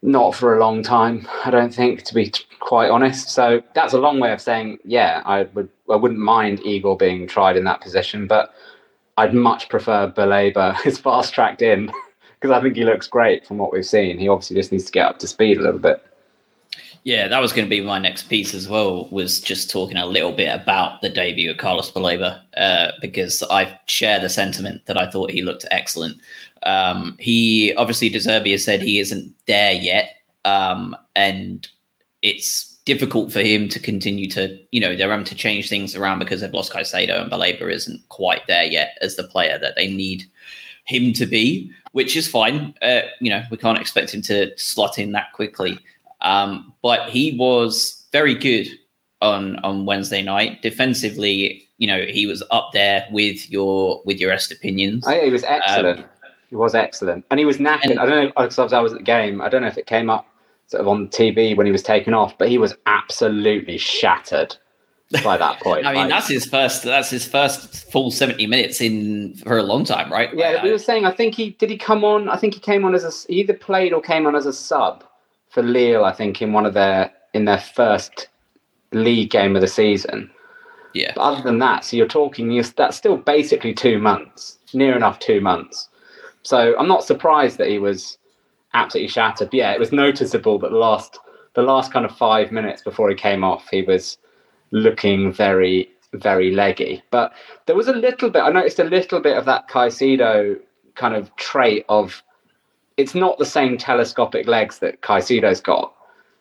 [0.00, 3.30] Not for a long time, I don't think, to be quite honest.
[3.30, 7.26] So that's a long way of saying, yeah, I would I wouldn't mind Igor being
[7.26, 8.54] tried in that position, but
[9.16, 11.90] I'd much prefer Baleba is fast tracked in
[12.40, 14.18] because I think he looks great from what we've seen.
[14.18, 16.04] He obviously just needs to get up to speed a little bit.
[17.04, 19.08] Yeah, that was going to be my next piece as well.
[19.10, 23.78] Was just talking a little bit about the debut of Carlos Baleba uh, because I
[23.86, 26.18] share the sentiment that I thought he looked excellent.
[26.64, 31.66] Um, he obviously De Zerbi has said he isn't there yet, um, and
[32.28, 36.18] it's difficult for him to continue to, you know, they're having to change things around
[36.18, 39.88] because they've lost Caicedo and Baleba isn't quite there yet as the player that they
[39.88, 40.24] need
[40.84, 42.74] him to be, which is fine.
[42.80, 45.78] Uh, you know, we can't expect him to slot in that quickly.
[46.22, 48.68] Um, but he was very good
[49.20, 50.62] on on Wednesday night.
[50.62, 55.02] Defensively, you know, he was up there with your with your Estupiñans.
[55.06, 55.98] Oh, yeah, he was excellent.
[55.98, 56.04] Um,
[56.48, 57.90] he was excellent, and he was knackered.
[57.90, 59.42] And, I don't know because I was at the game.
[59.42, 60.26] I don't know if it came up
[60.68, 64.54] sort of on TV when he was taken off, but he was absolutely shattered
[65.24, 65.86] by that point.
[65.86, 66.84] I mean, like, that's his first.
[66.84, 70.32] That's his first full seventy minutes in for a long time, right?
[70.34, 71.06] Yeah, like, we were saying.
[71.06, 71.70] I think he did.
[71.70, 72.28] He come on.
[72.28, 73.32] I think he came on as a.
[73.32, 75.04] He either played or came on as a sub
[75.50, 76.04] for Lille.
[76.04, 78.28] I think in one of their in their first
[78.92, 80.30] league game of the season.
[80.94, 81.12] Yeah.
[81.14, 82.50] But other than that, so you're talking.
[82.50, 85.88] You're, that's still basically two months, near enough two months.
[86.42, 88.17] So I'm not surprised that he was
[88.74, 89.50] absolutely shattered.
[89.50, 91.18] But yeah, it was noticeable that the last
[91.54, 94.18] the last kind of five minutes before he came off, he was
[94.70, 97.02] looking very very leggy.
[97.10, 97.32] But
[97.66, 98.42] there was a little bit.
[98.42, 100.58] I noticed a little bit of that Caicedo
[100.94, 102.22] kind of trait of.
[102.96, 105.94] It's not the same telescopic legs that Caicedo's got,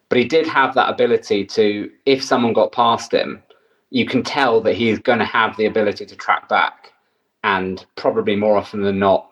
[0.10, 3.44] but he did have that ability to, if someone got past him,
[3.92, 6.94] you can tell that he's going to have the ability to track back,
[7.44, 9.30] and probably more often than not,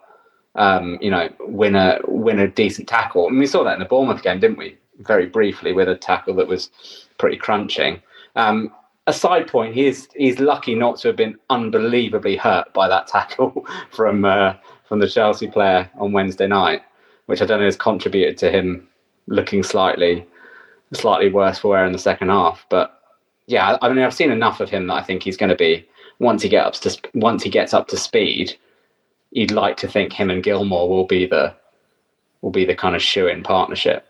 [0.56, 3.28] um, you know, win a win a decent tackle.
[3.28, 4.76] And we saw that in the Bournemouth game, didn't we?
[5.00, 6.70] Very briefly with a tackle that was
[7.18, 8.02] pretty crunching.
[8.34, 8.72] Um,
[9.06, 13.66] a side point, he's he's lucky not to have been unbelievably hurt by that tackle
[13.90, 14.54] from uh,
[14.88, 16.82] from the Chelsea player on Wednesday night,
[17.26, 18.88] which I don't know has contributed to him
[19.28, 20.26] looking slightly
[20.92, 22.64] slightly worse for wear in the second half.
[22.68, 23.00] But
[23.46, 25.86] yeah, I mean, I've seen enough of him that I think he's going to be
[26.18, 28.56] once he gets up to once he gets up to speed
[29.36, 31.54] you'd like to think him and Gilmour will be the
[32.40, 34.08] will be the kind of shoe in partnership.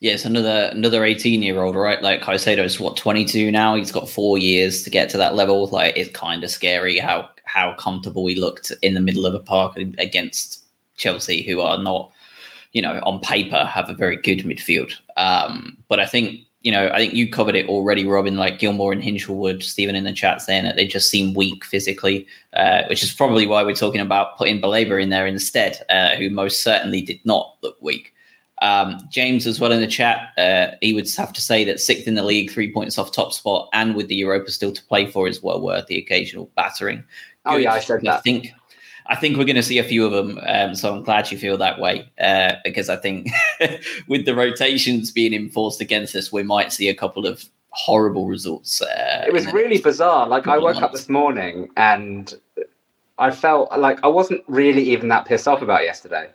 [0.00, 2.02] Yes, another another eighteen year old, right?
[2.02, 3.74] Like Caicedo's what twenty two now.
[3.74, 5.68] He's got four years to get to that level.
[5.68, 9.40] Like it's kind of scary how how comfortable he looked in the middle of a
[9.40, 10.64] park against
[10.96, 12.12] Chelsea, who are not,
[12.72, 14.92] you know, on paper have a very good midfield.
[15.16, 18.36] Um, but I think you know, I think you covered it already, Robin.
[18.36, 22.26] Like Gilmour and Hinshelwood, Stephen in the chat saying that they just seem weak physically,
[22.54, 26.30] uh, which is probably why we're talking about putting Baleba in there instead, uh, who
[26.30, 28.14] most certainly did not look weak.
[28.62, 32.08] Um, James as well in the chat, uh, he would have to say that sixth
[32.08, 35.06] in the league, three points off top spot, and with the Europa still to play
[35.10, 36.98] for, is well worth the occasional battering.
[37.44, 37.52] Good.
[37.52, 38.18] Oh yeah, I said that.
[38.18, 38.54] I think
[39.06, 40.40] I think we're going to see a few of them.
[40.46, 43.28] Um, so I'm glad you feel that way uh, because I think
[44.08, 48.80] with the rotations being enforced against us, we might see a couple of horrible results.
[48.80, 50.26] Uh, it was really bizarre.
[50.26, 52.34] Like I woke up this morning and
[53.18, 56.30] I felt like I wasn't really even that pissed off about yesterday,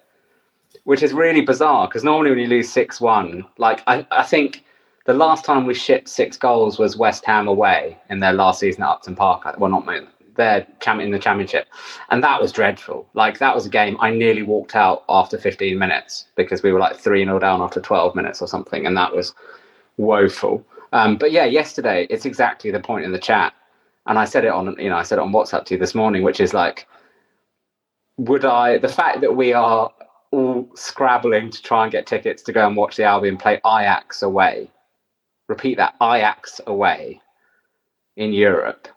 [0.83, 4.63] which is really bizarre because normally when you lose six one, like I, I think
[5.05, 8.83] the last time we shipped six goals was West Ham away in their last season
[8.83, 9.43] at Upton Park.
[9.57, 9.85] Well, not
[10.79, 11.67] champion in the championship,
[12.09, 13.07] and that was dreadful.
[13.13, 16.79] Like that was a game I nearly walked out after 15 minutes because we were
[16.79, 19.33] like three 0 down after 12 minutes or something, and that was
[19.97, 20.65] woeful.
[20.91, 23.53] Um, but yeah, yesterday it's exactly the point in the chat,
[24.07, 25.95] and I said it on you know I said it on WhatsApp to you this
[25.95, 26.87] morning, which is like,
[28.17, 29.91] would I the fact that we are
[30.31, 34.21] all scrabbling to try and get tickets to go and watch the Albion play Ajax
[34.21, 34.69] away.
[35.47, 37.21] Repeat that Ajax away
[38.17, 38.87] in Europe.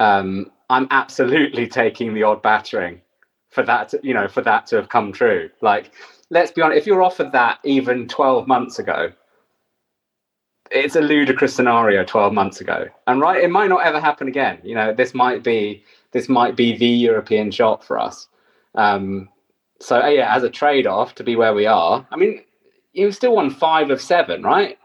[0.00, 3.00] Um, I'm absolutely taking the odd battering
[3.50, 5.50] for that, to, you know, for that to have come true.
[5.60, 5.92] Like,
[6.30, 9.12] let's be honest, if you're offered that even 12 months ago,
[10.70, 12.86] it's a ludicrous scenario 12 months ago.
[13.06, 14.58] And right, it might not ever happen again.
[14.64, 18.28] You know, this might be this might be the European shot for us.
[18.74, 19.28] Um,
[19.80, 22.42] so yeah, as a trade-off to be where we are, I mean,
[22.92, 24.78] you still won five of seven, right?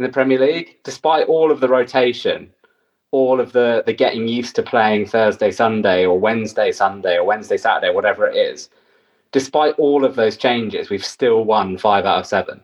[0.00, 2.50] in the Premier League, despite all of the rotation,
[3.12, 7.56] all of the the getting used to playing Thursday, Sunday, or Wednesday, Sunday, or Wednesday,
[7.56, 8.68] Saturday, whatever it is.
[9.32, 12.60] Despite all of those changes, we've still won five out of seven.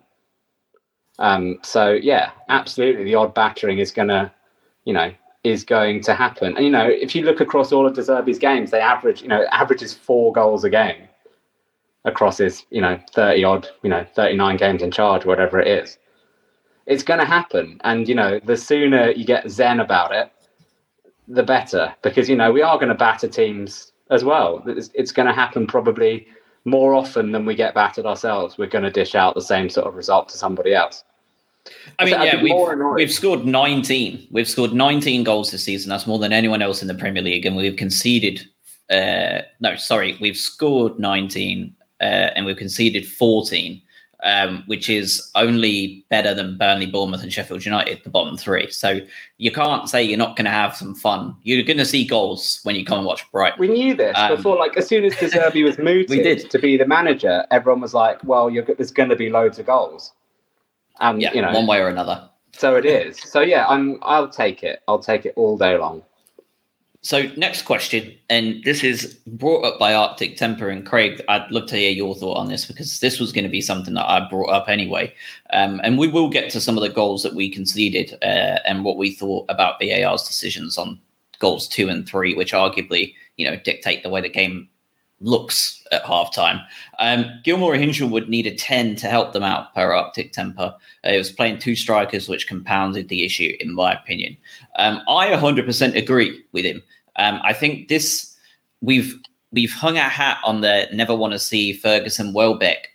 [1.18, 4.32] Um, so yeah, absolutely, the odd battering is gonna,
[4.84, 5.12] you know,
[5.44, 6.56] is going to happen.
[6.56, 9.28] And you know, if you look across all of De Zerbi's games, they average, you
[9.28, 11.08] know, averages four goals a game
[12.04, 15.68] across his, you know, thirty odd, you know, thirty nine games in charge, whatever it
[15.68, 15.98] is.
[16.86, 20.30] It's going to happen, and you know, the sooner you get zen about it,
[21.28, 24.62] the better, because you know we are going to batter teams as well.
[24.66, 26.26] It's, it's going to happen probably
[26.64, 28.58] more often than we get battered ourselves.
[28.58, 31.04] We're going to dish out the same sort of result to somebody else.
[31.98, 34.28] I mean, yeah, we've, we've scored 19.
[34.30, 35.90] We've scored 19 goals this season.
[35.90, 37.46] That's more than anyone else in the Premier League.
[37.46, 38.46] And we've conceded,
[38.90, 43.80] uh, no, sorry, we've scored 19 uh, and we've conceded 14,
[44.26, 48.68] um, which is only better than Burnley, Bournemouth, and Sheffield United, the bottom three.
[48.70, 49.00] So
[49.38, 51.36] you can't say you're not going to have some fun.
[51.44, 53.60] You're going to see goals when you come and watch Brighton.
[53.60, 54.58] We knew this um, before.
[54.58, 58.22] Like, as soon as De Zerbi was mooted to be the manager, everyone was like,
[58.24, 60.12] well, there's going to be loads of goals.
[60.98, 62.28] And yeah, you know, one way or another.
[62.50, 63.20] So it is.
[63.20, 63.98] So yeah, I'm.
[64.02, 64.82] I'll take it.
[64.88, 66.02] I'll take it all day long.
[67.06, 71.22] So next question, and this is brought up by Arctic Temper and Craig.
[71.28, 73.94] I'd love to hear your thought on this because this was going to be something
[73.94, 75.14] that I brought up anyway.
[75.52, 78.84] Um, and we will get to some of the goals that we conceded uh, and
[78.84, 80.98] what we thought about VAR's decisions on
[81.38, 84.68] goals two and three, which arguably you know dictate the way the game
[85.20, 86.64] looks at halftime.
[86.98, 90.74] Um, Gilmour and need a 10 to help them out per Arctic Temper.
[91.04, 94.36] Uh, it was playing two strikers, which compounded the issue, in my opinion.
[94.76, 96.82] Um, I 100% agree with him.
[97.18, 98.36] Um, I think this,
[98.80, 99.14] we've
[99.52, 102.88] we've hung our hat on the never want to see Ferguson Welbeck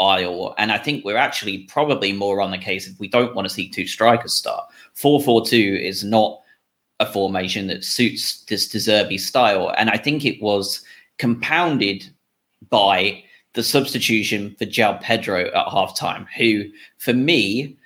[0.00, 3.46] aisle, and I think we're actually probably more on the case if we don't want
[3.48, 4.64] to see two strikers start.
[4.94, 6.40] 4 4 2 is not
[7.00, 10.82] a formation that suits this De Zerbi style, and I think it was
[11.18, 12.08] compounded
[12.70, 13.22] by
[13.54, 16.64] the substitution for João Pedro at halftime, who,
[16.98, 17.76] for me,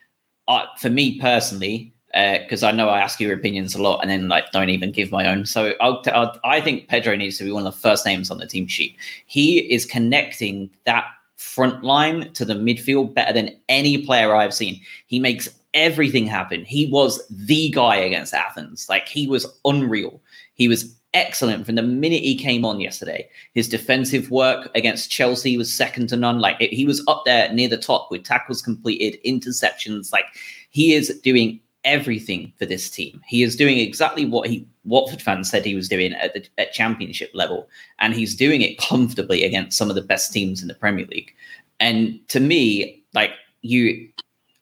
[0.49, 4.11] uh, for me personally, because uh, I know I ask your opinions a lot and
[4.11, 5.47] then like don't even give my own.
[5.47, 8.39] So I'll, I'll, i think Pedro needs to be one of the first names on
[8.39, 8.97] the team sheet.
[9.27, 14.81] He is connecting that front line to the midfield better than any player I've seen.
[15.07, 16.65] He makes everything happen.
[16.65, 18.89] He was the guy against Athens.
[18.89, 20.21] Like he was unreal.
[20.55, 23.29] He was excellent from the minute he came on yesterday.
[23.55, 26.41] His defensive work against Chelsea was second to none.
[26.41, 30.13] Like it, he was up there near the top with tackles completed, interceptions.
[30.13, 30.27] Like
[30.71, 33.21] he is doing everything for this team.
[33.27, 36.73] He is doing exactly what he Watford fans said he was doing at the at
[36.73, 37.69] championship level,
[37.99, 41.33] and he's doing it comfortably against some of the best teams in the Premier League.
[41.81, 44.09] And to me, like you,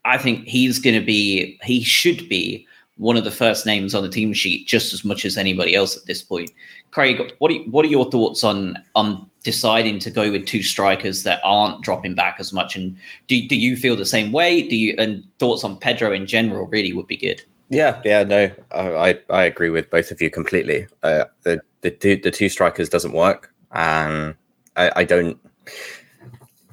[0.04, 4.02] I think he's going to be, he should be one of the first names on
[4.02, 6.50] the team sheet just as much as anybody else at this point.
[6.90, 11.22] Craig, what are, what are your thoughts on on deciding to go with two strikers
[11.22, 12.76] that aren't dropping back as much?
[12.76, 14.62] And do, do you feel the same way?
[14.62, 17.42] Do you and thoughts on Pedro in general really would be good?
[17.68, 20.88] Yeah, yeah, no, I I agree with both of you completely.
[21.02, 24.34] Uh, the the two, the two strikers doesn't work, and
[24.76, 25.38] I, I don't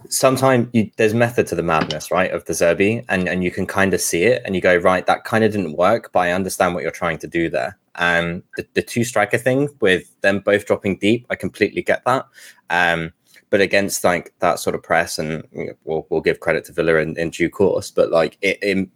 [0.09, 2.31] sometimes you, there's method to the madness, right?
[2.31, 5.05] Of De Zerbi, and and you can kind of see it, and you go, right,
[5.05, 7.77] that kind of didn't work, but I understand what you're trying to do there.
[7.97, 12.25] Um, the, the two striker thing with them both dropping deep, I completely get that.
[12.69, 13.13] Um,
[13.49, 16.73] but against like that sort of press, and you know, we'll we'll give credit to
[16.73, 18.89] Villa in, in due course, but like it, it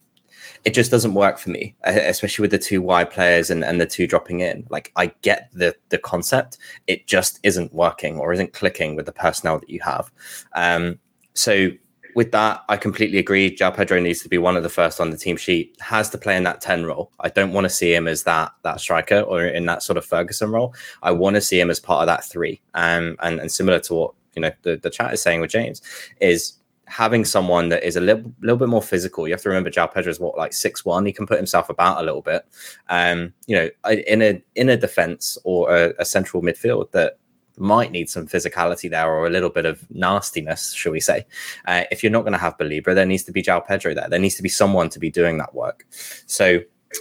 [0.64, 3.86] it just doesn't work for me, especially with the two wide players and, and the
[3.86, 4.66] two dropping in.
[4.70, 9.12] Like I get the the concept, it just isn't working or isn't clicking with the
[9.12, 10.12] personnel that you have.
[10.54, 11.00] Um,
[11.34, 11.70] so
[12.15, 13.56] with that, I completely agree.
[13.56, 15.76] João Pedro needs to be one of the first on the team sheet.
[15.80, 17.12] Has to play in that ten role.
[17.19, 20.05] I don't want to see him as that that striker or in that sort of
[20.05, 20.74] Ferguson role.
[21.03, 22.62] I want to see him as part of that three.
[22.74, 25.82] Um, and and similar to what you know the, the chat is saying with James
[26.20, 26.53] is
[26.91, 29.26] having someone that is a little, little bit more physical.
[29.26, 31.05] You have to remember João Pedro is what like six one.
[31.05, 32.45] He can put himself about a little bit.
[32.89, 37.18] Um, you know, in a in a defense or a, a, central midfield that
[37.62, 41.26] might need some physicality there or a little bit of nastiness, shall we say?
[41.66, 44.09] Uh, if you're not going to have Baleba, there needs to be João Pedro there.
[44.09, 45.86] There needs to be someone to be doing that work.
[46.26, 46.59] So.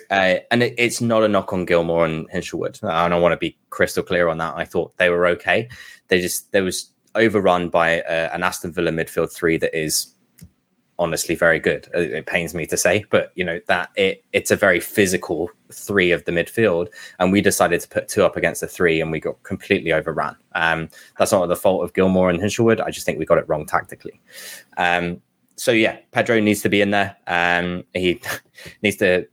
[0.08, 2.80] Uh, and it, it's not a knock on Gilmour and Hinshelwood.
[2.80, 4.54] And I want to be crystal clear on that.
[4.54, 5.68] I thought they were okay.
[6.06, 10.14] They just there was overrun by uh, an Aston Villa midfield three that is
[11.01, 11.88] honestly very good.
[11.94, 15.51] Uh, it pains me to say, but you know that it it's a very physical
[15.72, 16.88] three of the midfield,
[17.18, 20.36] and we decided to put two up against the three, and we got completely overrun.
[20.55, 20.88] Um,
[21.18, 22.80] that's not the fault of Gilmour and Hinshelwood.
[22.80, 24.20] I just think we got it wrong tactically.
[24.76, 25.20] Um,
[25.57, 27.16] so yeah, Pedro needs to be in there.
[27.26, 28.20] Um, he
[28.82, 29.26] needs to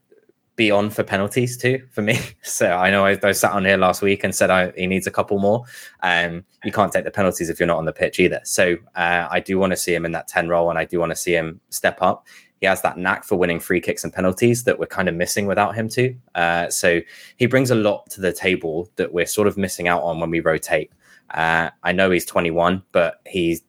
[0.57, 2.19] be on for penalties too for me.
[2.43, 5.05] So I know I, I sat on here last week and said I, he needs
[5.05, 5.65] a couple more.
[6.01, 8.41] Um, you can't take the penalties if you're not on the pitch either.
[8.43, 10.99] So uh, I do want to see him in that 10 role and I do
[10.99, 12.25] want to see him step up.
[12.59, 15.45] He has that knack for winning free kicks and penalties that we're kind of missing
[15.45, 16.15] without him too.
[16.33, 17.01] Uh, so
[17.35, 20.31] he brings a lot to the table that we're sort of missing out on when
[20.31, 20.91] we rotate.
[21.31, 23.61] Uh, I know he's 21, but he's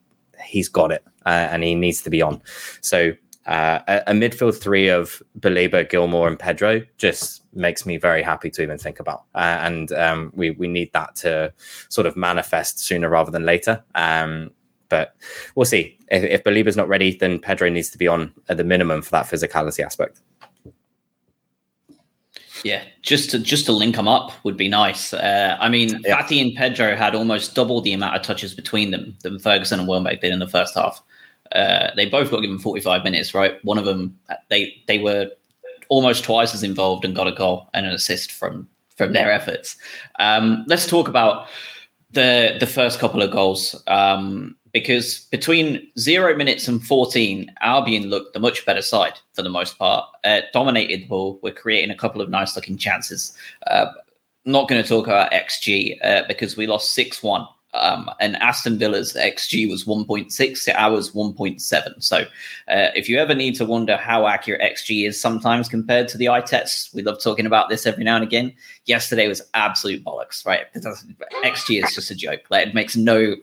[0.43, 2.41] he's got it uh, and he needs to be on.
[2.80, 3.12] So
[3.49, 8.51] uh, a, a, midfield three of Baleba, Gilmour, and Pedro just makes me very happy
[8.51, 9.24] to even think about.
[9.34, 11.53] Uh, and um, we we need that to
[11.88, 13.82] sort of manifest sooner rather than later.
[13.94, 14.51] Um,
[14.90, 15.16] but
[15.55, 15.99] we'll see.
[16.11, 19.26] If, if not ready, then Pedro needs to be on at the minimum for that
[19.26, 20.20] physicality aspect.
[22.64, 25.14] Yeah, just to just to link them up would be nice.
[25.14, 26.20] Uh, I mean, yeah.
[26.20, 29.88] Fati and Pedro had almost double the amount of touches between them than Ferguson and
[29.88, 31.03] Welbeck did in the first half.
[31.53, 33.62] Uh, they both got given 45 minutes, right?
[33.64, 34.18] One of them,
[34.49, 35.30] they they were
[35.88, 39.76] almost twice as involved and got a goal and an assist from from their efforts.
[40.18, 41.49] Um, let's talk about
[42.12, 48.34] the the first couple of goals um, because between zero minutes and 14, Albion looked
[48.34, 50.05] the much better side for the most part.
[50.24, 51.38] Uh, dominated the ball.
[51.42, 53.36] We're creating a couple of nice looking chances.
[53.66, 53.86] Uh,
[54.44, 58.78] not going to talk about XG uh, because we lost 6 1 um, and Aston
[58.78, 62.02] Villa's XG was 1.6, ours 1.7.
[62.02, 66.18] So, uh, if you ever need to wonder how accurate XG is sometimes compared to
[66.18, 68.54] the eye tests, we love talking about this every now and again.
[68.86, 70.66] Yesterday was absolute bollocks, right?
[70.74, 72.40] XG is just a joke.
[72.50, 73.36] Like it makes no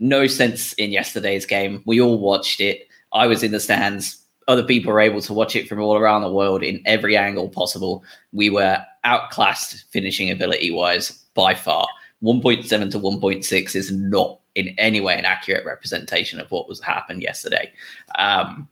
[0.00, 1.82] no sense in yesterday's game.
[1.86, 2.88] We all watched it.
[3.12, 4.20] I was in the stands.
[4.48, 7.48] Other people were able to watch it from all around the world in every angle
[7.48, 8.04] possible.
[8.32, 11.86] We were outclassed finishing ability wise by far.
[12.24, 17.22] 1.7 to 1.6 is not in any way an accurate representation of what was happened
[17.22, 17.70] yesterday.
[18.18, 18.68] Um,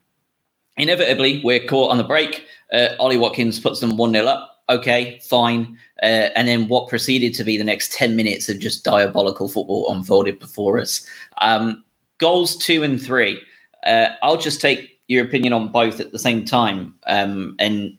[0.77, 2.47] inevitably, we're caught on the break.
[2.73, 4.63] Uh, Ollie Watkins puts them 1 0 up.
[4.69, 5.79] Okay, fine.
[6.03, 9.93] Uh, and then what proceeded to be the next 10 minutes of just diabolical football
[9.93, 11.07] unfolded before us.
[11.41, 11.85] Um,
[12.19, 13.41] goals two and three.
[13.85, 16.95] Uh, I'll just take your opinion on both at the same time.
[17.07, 17.99] Um, and,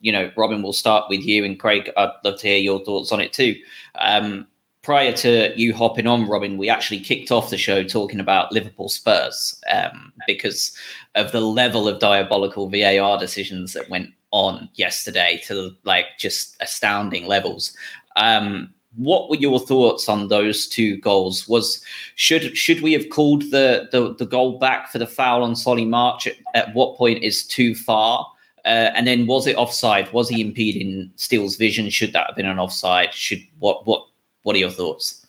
[0.00, 1.44] you know, Robin, will start with you.
[1.44, 3.54] And Craig, I'd love to hear your thoughts on it too.
[3.96, 4.48] Um,
[4.82, 8.88] prior to you hopping on, Robin, we actually kicked off the show talking about Liverpool
[8.88, 10.76] Spurs um, because
[11.14, 17.26] of the level of diabolical VAR decisions that went on yesterday to like just astounding
[17.26, 17.76] levels.
[18.16, 21.48] Um, what were your thoughts on those two goals?
[21.48, 21.82] Was
[22.16, 25.86] should should we have called the the, the goal back for the foul on Solly
[25.86, 26.26] March?
[26.26, 28.26] At, at what point is too far?
[28.64, 30.12] Uh, and then was it offside?
[30.12, 31.90] Was he impeding Steele's vision?
[31.90, 33.12] Should that have been an offside?
[33.14, 34.01] Should what what
[34.42, 35.26] what are your thoughts?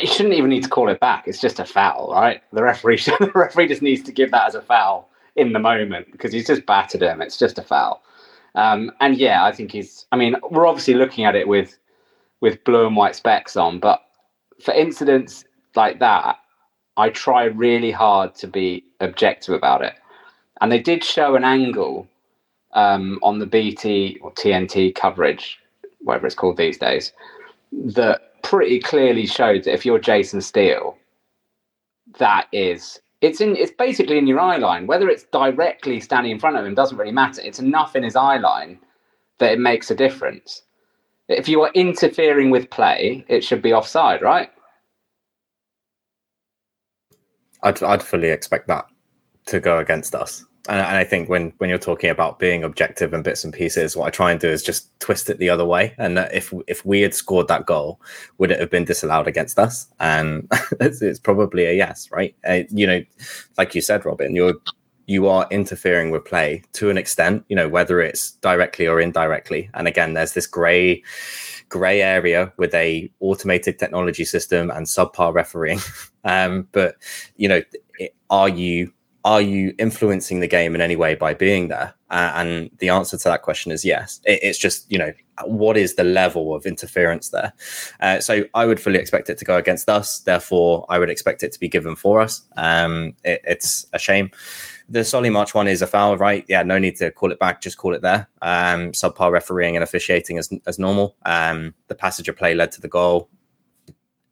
[0.00, 1.24] You shouldn't even need to call it back.
[1.26, 2.40] It's just a foul, right?
[2.52, 6.10] The referee, the referee just needs to give that as a foul in the moment
[6.12, 7.20] because he's just battered him.
[7.20, 8.02] It's just a foul.
[8.54, 10.06] Um, and yeah, I think he's.
[10.12, 11.78] I mean, we're obviously looking at it with
[12.40, 14.02] with blue and white specs on, but
[14.62, 15.44] for incidents
[15.74, 16.38] like that,
[16.96, 19.94] I try really hard to be objective about it.
[20.60, 22.08] And they did show an angle
[22.72, 25.58] um, on the BT or TNT coverage,
[26.00, 27.12] whatever it's called these days,
[27.72, 30.96] that pretty clearly showed that if you're Jason Steele,
[32.18, 34.86] that is it's in it's basically in your eye line.
[34.86, 37.42] Whether it's directly standing in front of him doesn't really matter.
[37.42, 38.78] It's enough in his eye line
[39.38, 40.62] that it makes a difference.
[41.28, 44.50] If you are interfering with play, it should be offside, right?
[47.62, 48.86] I'd I'd fully expect that
[49.46, 53.22] to go against us and, I think when when you're talking about being objective and
[53.24, 55.94] bits and pieces, what I try and do is just twist it the other way.
[55.98, 58.00] And if if we had scored that goal,
[58.38, 59.86] would it have been disallowed against us?
[60.00, 60.48] And
[60.80, 62.34] it's, it's probably a yes, right?
[62.46, 63.02] Uh, you know,
[63.58, 64.54] like you said, Robin, you're
[65.06, 67.44] you are interfering with play to an extent.
[67.48, 69.70] You know, whether it's directly or indirectly.
[69.74, 71.02] And again, there's this grey
[71.68, 75.80] grey area with a automated technology system and subpar refereeing.
[76.24, 76.96] um, but
[77.36, 77.62] you know,
[78.30, 78.92] are you
[79.26, 81.92] are you influencing the game in any way by being there?
[82.10, 84.20] Uh, and the answer to that question is yes.
[84.24, 85.12] It, it's just, you know,
[85.44, 87.52] what is the level of interference there?
[87.98, 90.20] Uh, so I would fully expect it to go against us.
[90.20, 92.42] Therefore, I would expect it to be given for us.
[92.56, 94.30] Um, it, it's a shame.
[94.88, 96.44] The Solly March one is a foul, right?
[96.46, 97.60] Yeah, no need to call it back.
[97.60, 98.28] Just call it there.
[98.42, 101.16] Um, subpar refereeing and officiating as, as normal.
[101.24, 103.28] Um, the passage of play led to the goal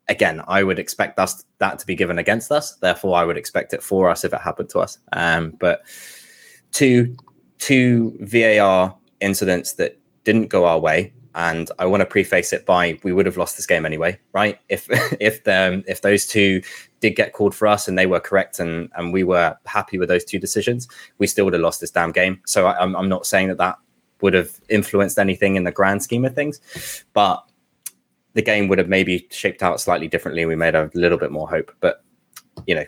[0.09, 2.76] again, I would expect us that to be given against us.
[2.76, 4.98] Therefore, I would expect it for us if it happened to us.
[5.12, 5.82] Um, but
[6.72, 7.16] two
[7.59, 12.98] two VAR incidents that didn't go our way, and I want to preface it by
[13.02, 14.59] we would have lost this game anyway, right?
[14.68, 14.86] If
[15.20, 16.62] if the, if those two
[17.00, 20.09] did get called for us and they were correct and and we were happy with
[20.09, 20.88] those two decisions,
[21.18, 22.40] we still would have lost this damn game.
[22.46, 23.76] So I, I'm I'm not saying that that
[24.20, 27.44] would have influenced anything in the grand scheme of things, but
[28.35, 30.45] the game would have maybe shaped out slightly differently.
[30.47, 32.03] We made a little bit more hope, but
[32.66, 32.85] you know,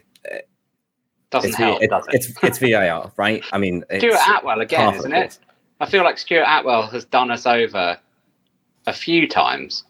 [1.31, 2.15] Doesn't it's, help, it- does it?
[2.15, 3.43] it's it's VAR, right?
[3.53, 5.25] I mean, it's Stuart Atwell again, isn't it.
[5.25, 5.39] it?
[5.81, 7.99] I feel like Stuart Atwell has done us over
[8.87, 9.85] a few times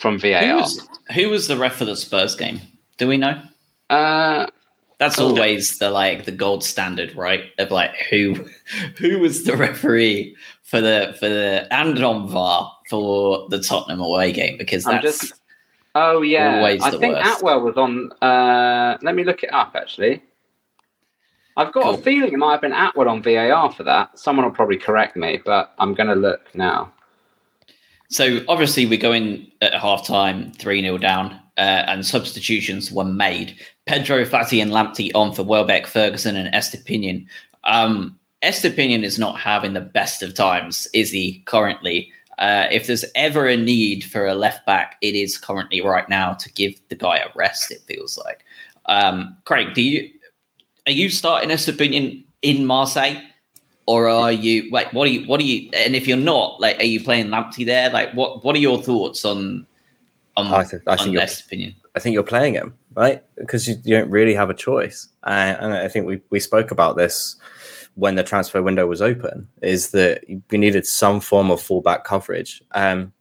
[0.00, 0.56] from Who VAR.
[0.56, 2.60] was, who was the ref for the Spurs game?
[2.98, 3.40] Do we know?
[3.90, 4.46] Uh,
[4.98, 5.28] That's Oh.
[5.28, 7.50] always the like the gold standard, right?
[7.58, 8.46] Of like who
[8.98, 14.32] who was the referee for the for the and on VAR for the Tottenham away
[14.32, 15.34] game because that's just-
[15.94, 17.38] oh yeah, I think worst.
[17.38, 18.12] Atwell was on.
[18.22, 19.72] Uh, let me look it up.
[19.74, 20.22] Actually,
[21.56, 21.94] I've got Cool.
[21.94, 24.18] a feeling it might have been Atwell on VAR for that.
[24.18, 26.92] Someone will probably correct me, but I'm going to look now.
[28.08, 33.56] So obviously we're going at half time, 3 0 down, uh, and substitutions were made.
[33.86, 37.26] Pedro Fati and Lamptey on for Welbeck, Ferguson, and Estupiñán.
[37.64, 42.12] Um, Estupiñán is not having the best of times, is he currently?
[42.38, 46.32] Uh, if there's ever a need for a left back, it is currently right now
[46.34, 48.44] to give the guy a rest, it feels like.
[48.86, 50.10] Um, Craig, do you
[50.86, 53.20] are you starting Estupiñán in Marseille?
[53.88, 56.76] or are you like what are you what are you and if you're not like
[56.80, 59.64] are you playing Lamptey there like what what are your thoughts on
[60.36, 63.22] on, I think- I on think you're- opinion I think you're playing him, right?
[63.38, 65.08] Because you, you don't really have a choice.
[65.22, 67.36] Uh, and I think we, we spoke about this
[67.96, 72.62] when the transfer window was open, is that we needed some form of fallback coverage,
[72.72, 73.12] um,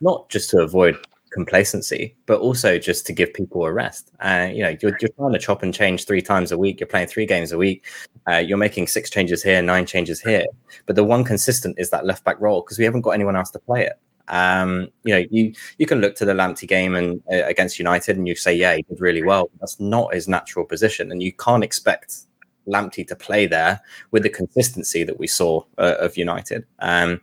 [0.00, 0.96] not just to avoid
[1.32, 4.10] complacency, but also just to give people a rest.
[4.20, 6.80] Uh, you know, you're, you're trying to chop and change three times a week.
[6.80, 7.84] You're playing three games a week.
[8.28, 10.46] Uh, you're making six changes here, nine changes here.
[10.86, 13.50] But the one consistent is that left back role because we haven't got anyone else
[13.50, 13.94] to play it.
[14.28, 18.16] Um, you know, you you can look to the Lamptey game and uh, against United,
[18.16, 19.50] and you say, yeah, he did really well.
[19.60, 22.20] That's not his natural position, and you can't expect
[22.66, 26.64] Lamptey to play there with the consistency that we saw uh, of United.
[26.78, 27.20] Um,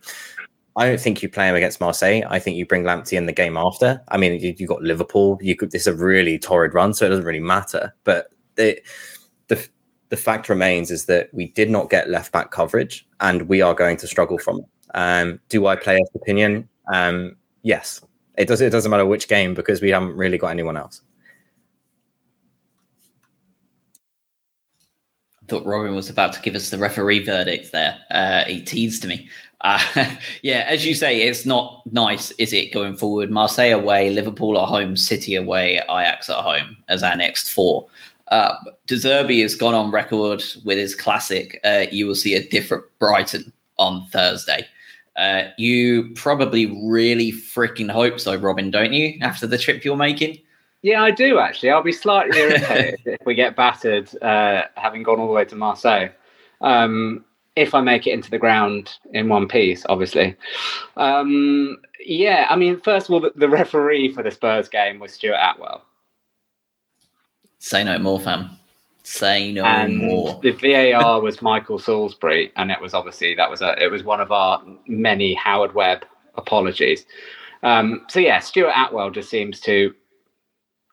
[0.76, 2.22] I don't think you play him against Marseille.
[2.28, 4.00] I think you bring Lamptey in the game after.
[4.08, 5.38] I mean, you, you got Liverpool.
[5.42, 5.72] You could.
[5.72, 7.94] This is a really torrid run, so it doesn't really matter.
[8.04, 8.80] But the
[9.48, 9.68] the
[10.10, 13.74] the fact remains is that we did not get left back coverage, and we are
[13.74, 14.64] going to struggle from it.
[14.94, 16.66] Um, do I play Estupiñán?
[16.92, 18.00] Um, yes,
[18.38, 18.60] it does.
[18.60, 21.02] It doesn't matter which game because we haven't really got anyone else.
[25.50, 27.98] Thought Robin was about to give us the referee verdict there.
[28.10, 29.28] Uh, he teased me.
[29.62, 29.82] Uh,
[30.42, 33.30] yeah as you say it's not nice is it going forward?
[33.30, 37.86] Marseille away Liverpool at home City away Ajax at home as our next four.
[38.28, 38.54] Uh,
[38.86, 42.84] De Zerbi has gone on record with his classic uh, you will see a different
[42.98, 44.66] Brighton on Thursday.
[45.16, 49.18] Uh, you probably really freaking hope so, Robin, don't you?
[49.20, 50.38] After the trip you're making,
[50.82, 51.70] Yeah, I do actually.
[51.70, 55.56] I'll be slightly irritated if we get battered, uh, having gone all the way to
[55.56, 56.08] Marseille.
[56.60, 57.24] Um,
[57.56, 60.36] if I make it into the ground in one piece, obviously.
[60.96, 65.12] Um, yeah, I mean, first of all, the, the referee for the Spurs game was
[65.12, 65.84] Stuart Atwell,
[67.60, 68.50] say no more, fam.
[69.02, 70.38] Say no and more.
[70.42, 74.20] the VAR was Michael Salisbury, and it was obviously that was a it was one
[74.20, 76.04] of our many Howard Webb
[76.34, 77.06] apologies.
[77.62, 79.94] Um, so yeah, Stuart Atwell just seems to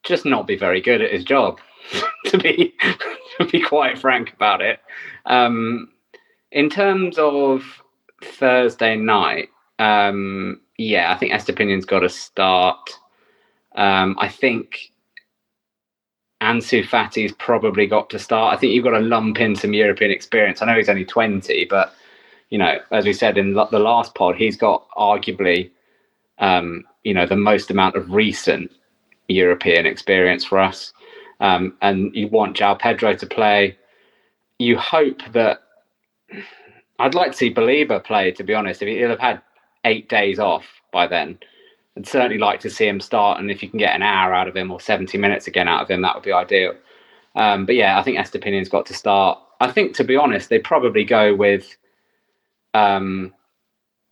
[0.08, 1.60] just not be very good at his job,
[2.26, 2.74] to be
[3.38, 4.80] to be quite frank about it.
[5.26, 5.90] Um,
[6.52, 7.64] in terms of
[8.24, 9.50] Thursday night,
[9.80, 12.98] um, yeah, I think Estupiñán's got to start.
[13.76, 14.92] Um, I think
[16.42, 18.56] Ansu Fati's probably got to start.
[18.56, 20.62] I think you've got to lump in some European experience.
[20.62, 21.94] I know he's only 20, but
[22.50, 25.70] you know, as we said in the last pod, he's got arguably,
[26.40, 28.72] um, you know, the most amount of recent
[29.28, 30.94] European experience for us.
[31.40, 33.78] Um, and you want João Pedro to play.
[34.60, 35.62] You hope that
[37.00, 38.82] I'd like to see Baleba play, to be honest.
[38.82, 39.42] If he'll have had
[39.86, 41.38] eight days off by then,
[41.96, 43.40] I'd certainly like to see him start.
[43.40, 45.82] And if you can get an hour out of him or 70 minutes again out
[45.82, 46.74] of him, that would be ideal.
[47.36, 49.40] Um, but yeah, I think Estupiñán's got to start.
[49.60, 51.78] I think, to be honest, they probably go with.
[52.74, 53.34] Um,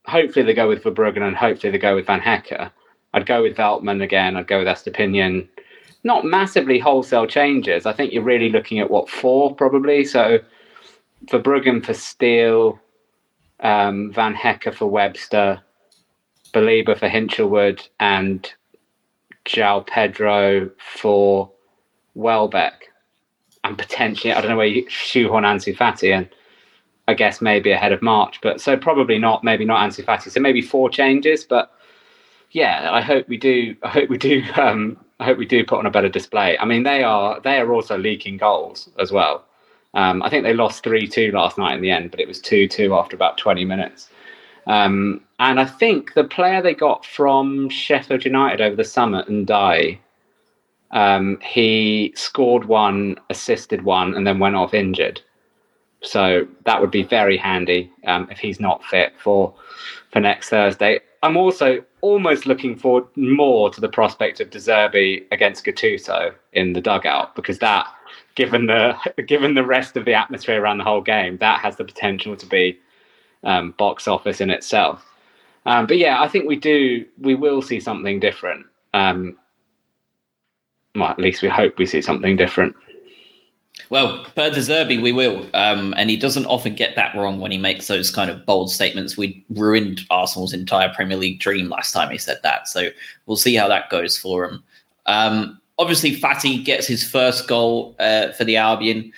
[0.06, 2.72] hopefully, they go with Verbruggen and hopefully they go with Van Hecke.
[3.16, 4.36] I'd go with Veltman again.
[4.36, 5.48] I'd go with Estupiñán.
[6.04, 7.86] Not massively wholesale changes.
[7.86, 10.04] I think you're really looking at what four probably.
[10.04, 10.40] So
[11.28, 12.78] Verbruggen for Steele,
[13.62, 15.62] um, Van Hecke for Webster,
[16.54, 18.54] Baleba for Hinshelwood, and
[19.46, 21.50] João Pedro for
[22.16, 22.92] Welbeck.
[23.64, 26.30] And potentially, I don't know where you shoehorn Ansu Fati in.
[27.08, 29.44] I guess maybe ahead of March, but so probably not.
[29.44, 30.30] Maybe not Ansu Fati.
[30.30, 31.72] So maybe four changes, but
[32.56, 33.76] yeah, I hope we do.
[33.84, 36.58] I hope we do um, I hope we do put on a better display.
[36.58, 39.44] I mean, they are they are also leaking goals as well.
[39.94, 42.40] Um, I think they lost three two last night in the end, but it was
[42.40, 44.10] two two after about twenty minutes.
[44.68, 50.00] Um, and I think the player they got from Sheffield United over the summer, Ndiaye,
[50.92, 55.20] um, he scored one, assisted one, and then went off injured.
[56.04, 59.54] So that would be very handy um, if he's not fit for
[60.14, 61.02] for next Thursday.
[61.24, 66.74] I'm also almost looking forward more to the prospect of De Zerbi against Gattuso in
[66.74, 67.88] the dugout because that,
[68.36, 68.96] given the
[69.28, 72.46] given the rest of the atmosphere around the whole game, that has the potential to
[72.46, 72.80] be
[73.44, 75.06] um, box office in itself.
[75.66, 78.66] Um, but yeah, I think we do we will see something different.
[78.94, 79.38] Um,
[80.96, 82.76] well, at least we hope we see something different.
[83.90, 85.48] Well, per De Zerbi, we will.
[85.54, 88.72] Um, and he doesn't often get that wrong when he makes those kind of bold
[88.72, 89.18] statements.
[89.18, 92.68] We ruined Arsenal's entire Premier League dream last time he said that.
[92.68, 92.90] So
[93.26, 94.64] we'll see how that goes for him.
[95.06, 99.12] Um, obviously, Fati gets his first goal uh, for the Albion.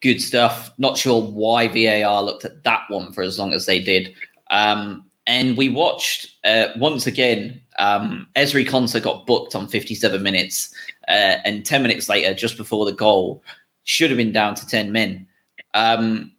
[0.00, 0.72] Good stuff.
[0.78, 4.14] Not sure why VAR looked at that one for as long as they did.
[4.50, 7.60] Um, and we watched uh, once again.
[7.78, 10.74] Um, Ezri Konsa got booked on 57 minutes,
[11.10, 13.42] uh, and 10 minutes later, just before the goal,
[13.84, 15.26] should have been down to 10 men.
[15.74, 16.32] Um,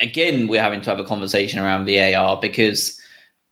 [0.00, 2.98] again, we're having to have a conversation around VAR because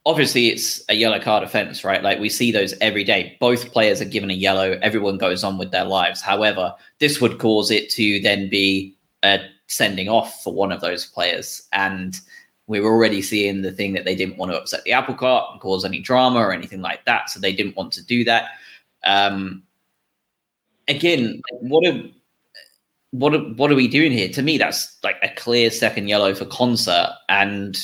[0.06, 2.02] obviously it's a yellow card offense, right?
[2.02, 3.36] Like we see those every day.
[3.38, 6.22] Both players are given a yellow, everyone goes on with their lives.
[6.22, 11.04] However, this would cause it to then be a sending off for one of those
[11.04, 11.68] players.
[11.72, 12.18] And
[12.66, 15.50] we were already seeing the thing that they didn't want to upset the apple cart
[15.52, 17.28] and cause any drama or anything like that.
[17.28, 18.50] So they didn't want to do that.
[19.04, 19.62] Um,
[20.88, 22.02] again, what are
[23.12, 24.28] what are, what are we doing here?
[24.28, 27.14] To me, that's like a clear second yellow for Konsa.
[27.28, 27.78] And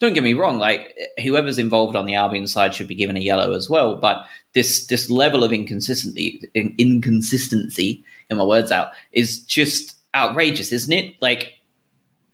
[0.00, 3.20] don't get me wrong, like whoever's involved on the Albion side should be given a
[3.20, 3.96] yellow as well.
[3.96, 4.24] But
[4.54, 10.92] this this level of inconsistency in, inconsistency in my words out is just outrageous, isn't
[10.92, 11.14] it?
[11.20, 11.54] Like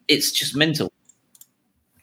[0.06, 0.90] it's just mental.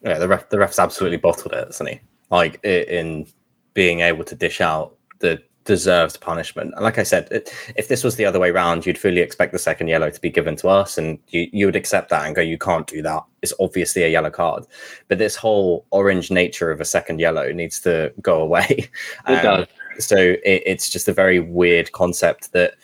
[0.02, 2.00] Yeah, the ref the ref's absolutely bottled it, isn't he?
[2.30, 3.26] Like in
[3.74, 6.74] being able to dish out the deserved punishment.
[6.76, 9.52] And like I said, it, if this was the other way around, you'd fully expect
[9.52, 12.36] the second yellow to be given to us, and you, you would accept that and
[12.36, 13.24] go, you can't do that.
[13.42, 14.66] It's obviously a yellow card.
[15.08, 18.90] But this whole orange nature of a second yellow needs to go away.
[19.28, 19.66] It um,
[19.98, 20.06] does.
[20.06, 22.76] So it, it's just a very weird concept that,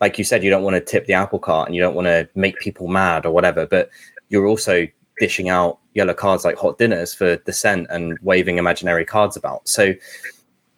[0.00, 2.06] like you said, you don't want to tip the apple cart and you don't want
[2.06, 3.90] to make people mad or whatever, but
[4.28, 4.86] you're also
[5.18, 9.68] dishing out yellow cards like hot dinners for dissent and waving imaginary cards about.
[9.68, 9.94] So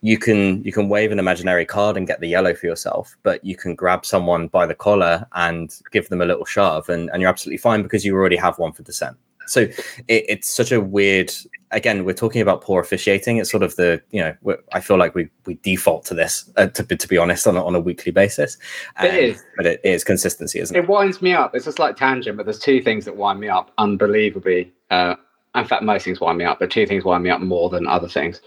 [0.02, 3.44] you can you can wave an imaginary card and get the yellow for yourself, but
[3.44, 7.20] you can grab someone by the collar and give them a little shove, and, and
[7.20, 9.16] you're absolutely fine because you already have one for dissent.
[9.46, 9.76] So it,
[10.08, 11.32] it's such a weird.
[11.72, 13.38] Again, we're talking about poor officiating.
[13.38, 16.66] It's sort of the you know I feel like we we default to this uh,
[16.68, 18.58] to to be honest on a, on a weekly basis.
[18.96, 20.84] Um, it is, but it is consistency, isn't it?
[20.84, 21.54] It winds me up.
[21.54, 24.72] It's a slight tangent, but there's two things that wind me up unbelievably.
[24.90, 25.16] Uh,
[25.56, 27.86] in fact, most things wind me up, but two things wind me up more than
[27.86, 28.40] other things.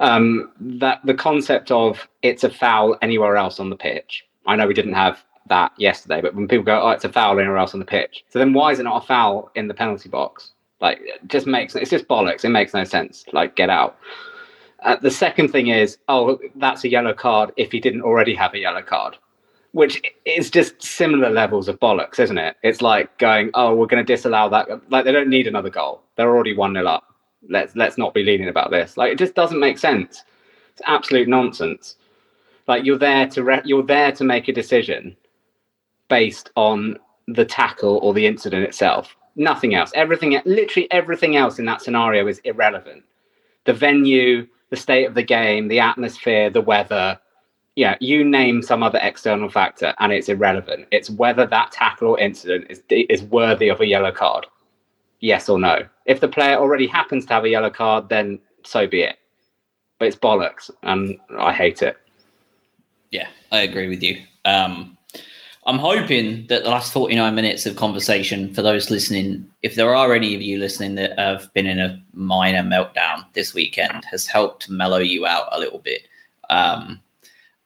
[0.00, 4.26] Um, that the concept of it's a foul anywhere else on the pitch.
[4.46, 7.38] I know we didn't have that yesterday, but when people go, "Oh, it's a foul
[7.38, 9.74] anywhere else on the pitch," so then why is it not a foul in the
[9.74, 10.52] penalty box?
[10.80, 12.44] Like, it just makes it's just bollocks.
[12.44, 13.24] It makes no sense.
[13.32, 13.98] Like, get out.
[14.82, 18.54] Uh, the second thing is, oh, that's a yellow card if he didn't already have
[18.54, 19.16] a yellow card
[19.72, 22.56] which is just similar levels of bollocks, isn't it?
[22.62, 24.68] It's like going, oh, we're going to disallow that.
[24.90, 27.04] Like they don't need another goal; they're already one 0 up.
[27.48, 28.96] Let's let's not be lenient about this.
[28.96, 30.22] Like it just doesn't make sense.
[30.72, 31.96] It's absolute nonsense.
[32.68, 35.16] Like you're there to re- you're there to make a decision
[36.08, 39.16] based on the tackle or the incident itself.
[39.36, 39.90] Nothing else.
[39.94, 43.02] Everything, literally everything else in that scenario is irrelevant.
[43.64, 47.18] The venue, the state of the game, the atmosphere, the weather,
[47.74, 50.86] yeah, you name some other external factor and it's irrelevant.
[50.90, 54.46] It's whether that tackle or incident is is worthy of a yellow card.
[55.20, 55.86] Yes or no.
[56.04, 59.16] If the player already happens to have a yellow card, then so be it.
[59.98, 61.96] But it's bollocks, and I hate it.
[63.10, 64.20] Yeah, I agree with you.
[64.44, 64.98] Um,
[65.64, 70.12] I'm hoping that the last 49 minutes of conversation for those listening, if there are
[70.12, 74.68] any of you listening that have been in a minor meltdown this weekend, has helped
[74.68, 76.02] mellow you out a little bit.
[76.50, 77.00] Um,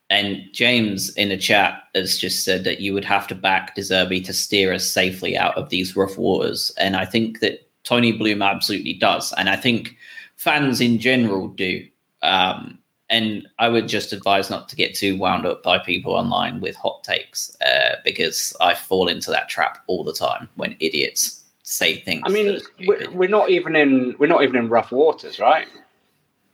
[0.09, 3.81] and James in the chat has just said that you would have to back De
[3.81, 6.73] Zerbi to steer us safely out of these rough waters.
[6.79, 9.33] And I think that Tony Bloom absolutely does.
[9.33, 9.97] And I think
[10.37, 11.87] fans in general do.
[12.23, 12.79] Um,
[13.09, 16.77] and I would just advise not to get too wound up by people online with
[16.77, 22.01] hot takes uh, because I fall into that trap all the time when idiots say
[22.01, 22.23] things.
[22.25, 25.69] I mean, we're, we're not even in we're not even in rough waters, right?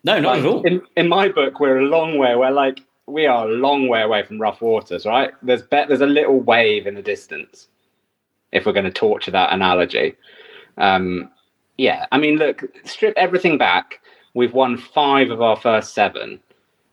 [0.04, 0.62] No, not like, at all.
[0.64, 2.36] In in my book, we're a long way.
[2.36, 2.80] We're like
[3.12, 5.32] we are a long way away from rough waters, right?
[5.42, 7.68] There's be- there's a little wave in the distance.
[8.52, 10.14] If we're going to torture that analogy,
[10.78, 11.30] um,
[11.78, 12.06] yeah.
[12.12, 14.00] I mean, look, strip everything back.
[14.34, 16.40] We've won five of our first seven,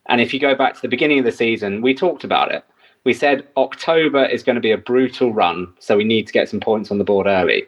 [0.08, 2.64] and if you go back to the beginning of the season, we talked about it.
[3.06, 6.50] We said October is going to be a brutal run, so we need to get
[6.50, 7.66] some points on the board early.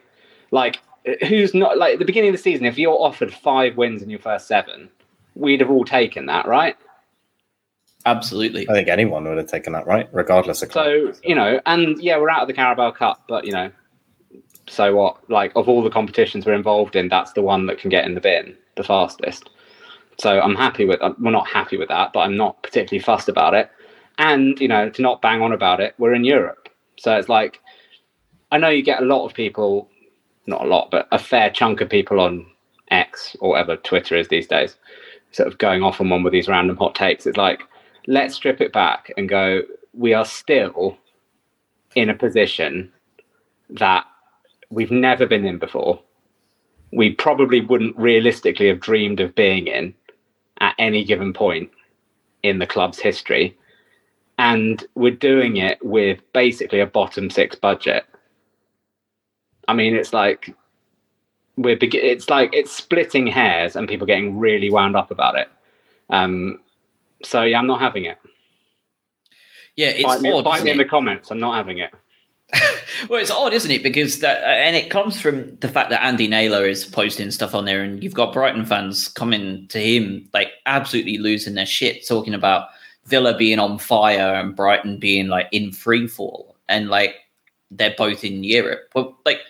[0.50, 0.78] Like,
[1.26, 2.66] who's not like at the beginning of the season?
[2.66, 4.90] If you're offered five wins in your first seven,
[5.34, 6.76] we'd have all taken that, right?
[8.04, 8.68] Absolutely.
[8.68, 10.08] I think anyone would have taken that, right?
[10.12, 10.72] Regardless of.
[10.72, 13.70] So you know, and yeah, we're out of the Carabao Cup, but you know,
[14.68, 15.30] so what?
[15.30, 18.14] Like of all the competitions we're involved in, that's the one that can get in
[18.14, 19.50] the bin the fastest.
[20.18, 21.00] So I'm happy with.
[21.18, 23.70] We're not happy with that, but I'm not particularly fussed about it.
[24.18, 27.60] And you know, to not bang on about it, we're in Europe, so it's like
[28.50, 29.88] I know you get a lot of people,
[30.46, 32.46] not a lot, but a fair chunk of people on
[32.90, 34.76] X or whatever Twitter is these days,
[35.30, 37.26] sort of going off on one with these random hot takes.
[37.26, 37.62] It's like
[38.06, 40.96] let's strip it back and go, we are still
[41.94, 42.90] in a position
[43.70, 44.04] that
[44.70, 46.00] we've never been in before.
[46.92, 49.94] We probably wouldn't realistically have dreamed of being in
[50.60, 51.70] at any given point
[52.42, 53.56] in the club's history.
[54.38, 58.04] And we're doing it with basically a bottom six budget.
[59.68, 60.54] I mean, it's like
[61.56, 65.48] we're it's like it's splitting hairs and people getting really wound up about it.
[66.10, 66.60] Um,
[67.24, 68.18] so yeah, I'm not having it.
[69.76, 70.44] Yeah, it's Bite, me, odd.
[70.44, 71.30] bite me in the comments.
[71.30, 71.90] I'm not having it.
[73.08, 73.82] well, it's odd, isn't it?
[73.82, 77.54] Because that, uh, and it comes from the fact that Andy Naylor is posting stuff
[77.54, 82.06] on there, and you've got Brighton fans coming to him like absolutely losing their shit,
[82.06, 82.68] talking about
[83.06, 87.14] Villa being on fire and Brighton being like in free fall, and like
[87.70, 88.90] they're both in Europe.
[88.94, 89.40] Well, like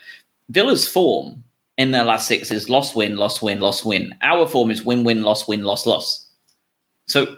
[0.51, 1.43] Villa's form
[1.79, 4.15] in their last six is loss, win, loss, win, loss, win.
[4.23, 6.27] Our form is win, win, loss, win, loss, loss.
[7.09, 7.37] So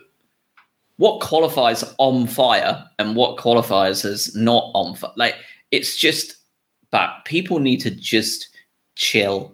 [0.96, 5.10] what qualifies on fire and what qualifies as not on fire.
[5.16, 5.36] Like
[5.70, 6.36] it's just
[6.92, 8.48] that people need to just
[8.94, 9.52] chill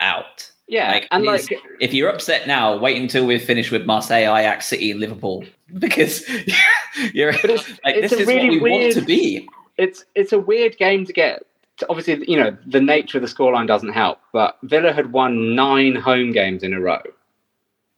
[0.00, 0.50] out.
[0.68, 1.42] Yeah, Like, and like
[1.80, 5.44] If you're upset now, wait until we've finished with Marseille, Ajax, City, Liverpool,
[5.78, 6.26] because
[7.12, 9.48] you're it's- like it's this is really what we want weird- to be.
[9.78, 11.42] it's it's a weird game to get.
[11.78, 15.54] to- Obviously, you know the nature of the scoreline doesn't help, but Villa had won
[15.54, 17.02] nine home games in a row,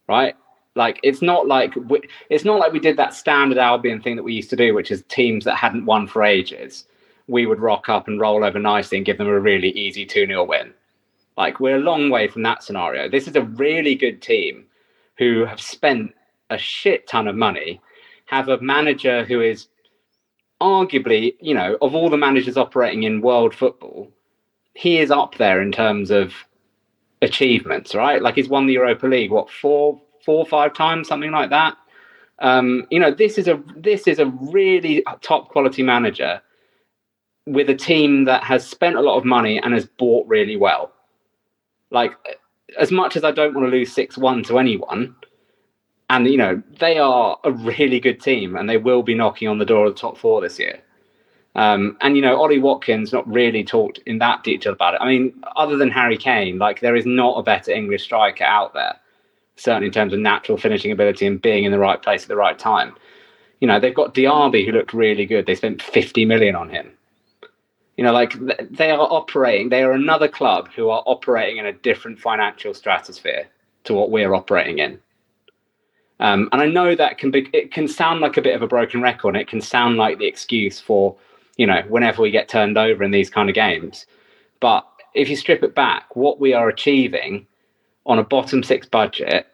[0.09, 0.35] right?
[0.75, 2.01] Like it's not like we,
[2.31, 4.91] it's not like we did that standard Albion thing that we used to do, which
[4.91, 6.87] is teams that hadn't won for ages.
[7.27, 10.27] We would rock up and roll over nicely and give them a really easy 2
[10.27, 10.75] 0 win.
[11.37, 13.09] Like we're a long way from that scenario.
[13.09, 14.67] This is a really good team
[15.17, 16.13] who have spent
[16.51, 17.81] a shit ton of money,
[18.27, 19.69] have a manager who is
[20.61, 24.11] arguably, you know, of all the managers operating in world football,
[24.75, 26.35] he is up there in terms of
[27.23, 28.23] achievements, right?
[28.23, 31.77] Like he's won the Europa League, what four, four, or five times, something like that.
[32.41, 36.41] Um, you know, this is a this is a really top quality manager
[37.47, 40.93] with a team that has spent a lot of money and has bought really well.
[41.91, 42.13] Like,
[42.79, 45.15] as much as I don't want to lose six one to anyone,
[46.11, 49.59] and you know they are a really good team and they will be knocking on
[49.59, 50.81] the door of the top four this year
[51.55, 55.07] um, and you know ollie watkins not really talked in that detail about it i
[55.07, 58.97] mean other than harry kane like there is not a better english striker out there
[59.57, 62.37] certainly in terms of natural finishing ability and being in the right place at the
[62.37, 62.95] right time.
[63.61, 65.47] You know they've got diaby who looked really good.
[65.47, 66.91] They spent 50 million on him.
[67.97, 68.35] You know like
[68.71, 73.47] they are operating they are another club who are operating in a different financial stratosphere
[73.85, 74.99] to what we're operating in.
[76.21, 78.67] Um, and I know that can be it can sound like a bit of a
[78.67, 81.17] broken record, and it can sound like the excuse for
[81.57, 84.07] you know whenever we get turned over in these kind of games.
[84.61, 87.47] But if you strip it back, what we are achieving
[88.07, 89.47] on a bottom six budget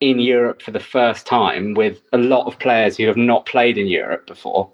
[0.00, 3.76] in Europe for the first time, with a lot of players who have not played
[3.76, 4.70] in Europe before,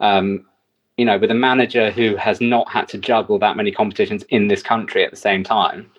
[0.00, 0.44] um,
[0.96, 4.48] you know, with a manager who has not had to juggle that many competitions in
[4.48, 5.90] this country at the same time,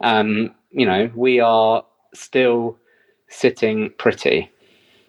[0.00, 2.78] um, you know, we are still
[3.28, 4.50] sitting pretty.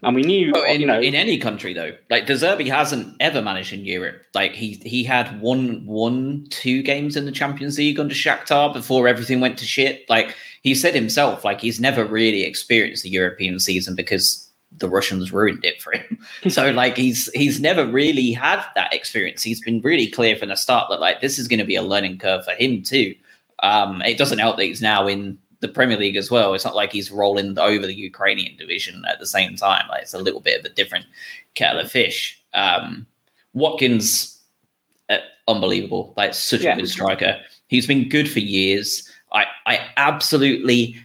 [0.08, 3.42] And we knew, in, you know, in any country though, like De Zerbi hasn't ever
[3.42, 4.24] managed in Europe.
[4.34, 9.10] Like he he had one one two games in the Champions League under Shakhtar before
[9.10, 10.10] everything went to shit.
[10.10, 10.34] Like
[10.64, 15.66] he said himself, like he's never really experienced the European season because the Russians ruined
[15.66, 16.18] it for him.
[16.48, 19.44] so like he's he's never really had that experience.
[19.44, 21.82] He's been really clear from the start that like this is going to be a
[21.82, 23.14] learning curve for him too.
[23.62, 26.54] Um, it doesn't help that he's now in the Premier League as well.
[26.54, 29.88] It's not like he's rolling over the Ukrainian division at the same time.
[29.90, 31.06] Like it's a little bit of a different
[31.56, 32.42] kettle of fish.
[32.54, 33.06] Um,
[33.54, 34.40] Watkins,
[35.10, 36.14] uh, unbelievable!
[36.18, 36.74] Like such Yeah.
[36.74, 37.40] a good striker.
[37.68, 39.10] He's been good for years.
[39.34, 40.96] I I absolutely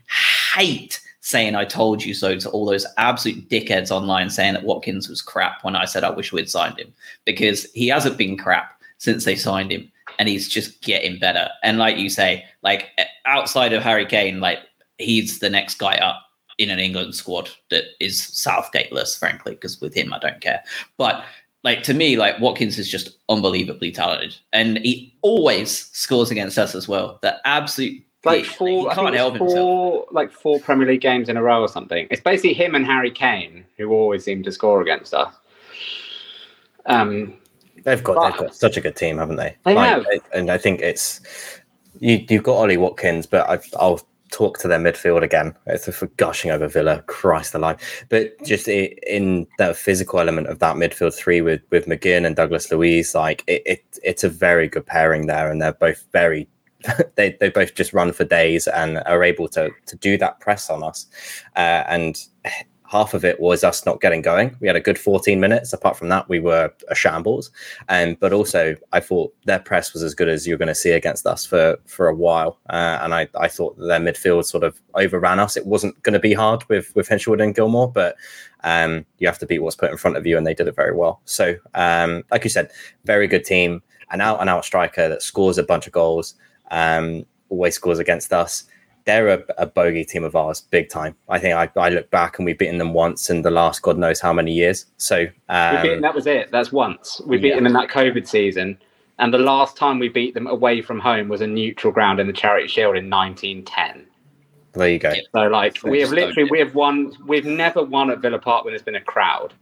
[0.54, 5.08] hate saying I told you so to all those absolute dickheads online saying that Watkins
[5.08, 6.92] was crap when I said I wish we'd signed him
[7.24, 9.90] because he hasn't been crap since they signed him
[10.22, 11.48] and he's just getting better.
[11.64, 12.90] And like you say, like
[13.26, 14.60] outside of Harry Kane, like
[14.98, 16.22] he's the next guy up
[16.58, 20.62] in an England squad that is Southgateless, frankly, because with him I don't care.
[20.96, 21.24] But
[21.64, 26.76] like to me, like Watkins is just unbelievably talented, and he always scores against us
[26.76, 27.18] as well.
[27.22, 30.04] The absolute like four, like, can't help four, himself.
[30.12, 32.06] like four Premier League games in a row or something.
[32.12, 35.34] It's basically him and Harry Kane who always seem to score against us.
[36.86, 37.34] Um,
[37.84, 39.56] they've got but, they've got such a good team, haven't they?
[39.64, 41.20] They like, have, and I think it's
[42.00, 42.24] you.
[42.28, 44.00] You've got Ollie Watkins, but I, I'll
[44.32, 45.54] talk to their midfield again.
[45.66, 47.78] It's for gushing over Villa, Christ alive.
[48.08, 52.72] But just in the physical element of that midfield three with with McGinn and Douglas
[52.72, 56.48] Luiz, like it, it it's a very good pairing there, and they're both very.
[57.14, 60.68] they they both just run for days and are able to to do that press
[60.68, 61.06] on us,
[61.54, 62.26] uh, and
[62.92, 64.54] half of it was us not getting going.
[64.60, 65.72] We had a good 14 minutes.
[65.72, 67.50] Apart from that, we were a shambles.
[67.88, 70.90] Um, but also, I thought their press was as good as you're going to see
[70.90, 72.58] against us for for a while.
[72.68, 75.56] Uh, and I, I thought their midfield sort of overran us.
[75.56, 78.14] It wasn't going to be hard with with Hinshelwood and Gilmour, but
[78.62, 80.76] um, you have to beat what's put in front of you, and they did it
[80.76, 81.22] very well.
[81.24, 82.70] So, um, like you said,
[83.06, 86.34] very good team, an out and out striker that scores a bunch of goals.
[86.70, 88.64] Um, always scores against us
[89.04, 91.14] they're a, a, bogey team of ours, big time.
[91.28, 93.98] I think I, I, look back and we've beaten them once in the last God
[93.98, 94.86] knows how many years.
[94.96, 96.50] So um, beaten, that was it.
[96.50, 97.56] That's once we beat yeah.
[97.56, 98.78] them in that COVID season,
[99.18, 102.26] and the last time we beat them away from home was a neutral ground in
[102.26, 104.06] the Charity Shield in 1910.
[104.74, 105.12] There you go.
[105.32, 107.12] So like we have literally we have won.
[107.26, 109.52] We've never won at Villa Park when there's been a crowd.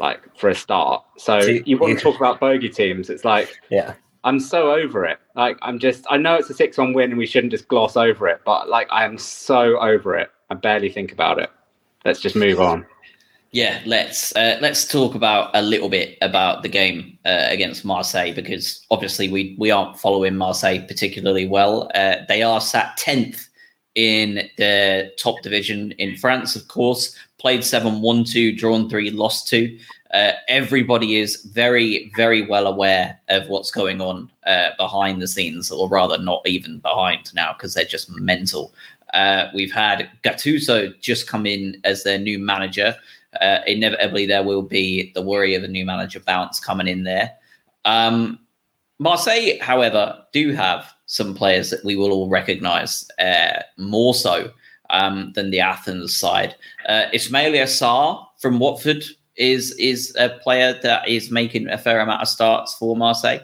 [0.00, 3.10] Like for a start, so, so you want to talk about bogey teams?
[3.10, 3.94] It's like yeah,
[4.24, 5.18] I'm so over it.
[5.36, 7.96] Like I'm just I know it's a six one win and we shouldn't just gloss
[7.96, 10.30] over it, but like I am so over it.
[10.50, 11.50] I barely think about it.
[12.04, 12.86] Let's just move on.
[13.52, 18.32] Yeah, let's uh, let's talk about a little bit about the game uh, against Marseille
[18.32, 21.90] because obviously we we aren't following Marseille particularly well.
[21.94, 23.48] Uh, they are sat tenth
[23.94, 27.16] in the top division in France, of course.
[27.38, 29.78] Played 7 1 2, drawn 3, lost 2
[30.14, 35.72] uh, everybody is very, very well aware of what's going on uh, behind the scenes,
[35.72, 38.72] or rather, not even behind now because they're just mental.
[39.12, 42.94] Uh, we've had Gattuso just come in as their new manager.
[43.40, 47.32] Uh, inevitably, there will be the worry of a new manager bounce coming in there.
[47.84, 48.38] Um,
[49.00, 54.52] Marseille, however, do have some players that we will all recognise uh, more so
[54.90, 56.54] um, than the Athens side.
[56.88, 59.04] Uh, Ismaila Sarr from Watford
[59.36, 63.40] is is a player that is making a fair amount of starts for Marseille.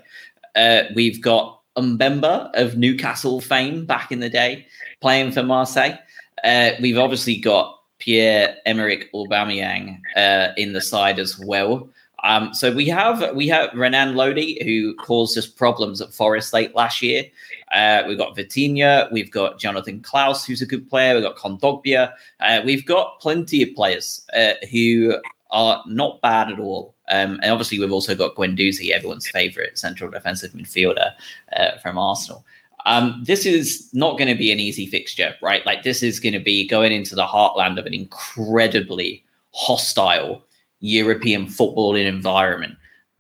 [0.57, 4.67] Uh, we've got Mbemba of Newcastle fame back in the day
[5.01, 5.99] playing for Marseille.
[6.45, 11.89] Uh, we've obviously got Pierre Emerick Aubameyang uh, in the side as well.
[12.23, 16.75] Um, so we have we have Renan Lodi who caused us problems at Forest late
[16.75, 17.25] last year.
[17.73, 21.15] Uh, we've got Vitinha, we've got Jonathan Clauss, who's a good player.
[21.15, 22.13] We've got Kondogbia.
[22.41, 25.17] Uh, we've got plenty of players uh, who
[25.53, 26.95] are not bad at all.
[27.09, 31.13] Um, and obviously, we've also got Guendouzi, everyone's favourite central defensive midfielder
[31.57, 32.45] uh, from Arsenal.
[32.87, 35.65] Um, this is not going to be an easy fixture, right?
[35.67, 40.43] Like, this is going to be going into the heartland of an incredibly hostile
[40.81, 42.77] European footballing environment.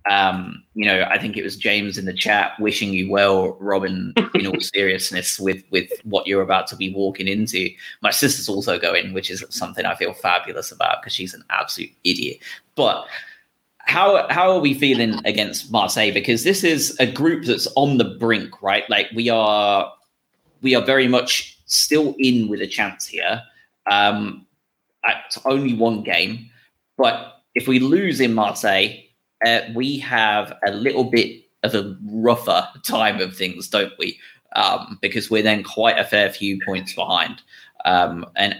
[0.08, 4.14] Um, you know, I think it was James in the chat wishing you well, Robin,
[4.34, 7.68] in all seriousness, with with what you're about to be walking into.
[8.00, 11.90] My sister's also going, which is something I feel fabulous about because she's an absolute
[12.04, 12.38] idiot.
[12.76, 13.06] But
[13.80, 16.12] how how are we feeling against Marseille?
[16.12, 18.88] Because this is a group that's on the brink, right?
[18.88, 19.92] Like we are
[20.62, 23.42] we are very much still in with a chance here.
[23.90, 24.46] Um,
[25.26, 26.50] it's only one game,
[26.96, 29.02] but if we lose in Marseille
[29.44, 34.18] uh, we have a little bit of a rougher time of things, don't we?
[34.56, 37.42] Um, because we're then quite a fair few points behind.
[37.84, 38.56] Um, and,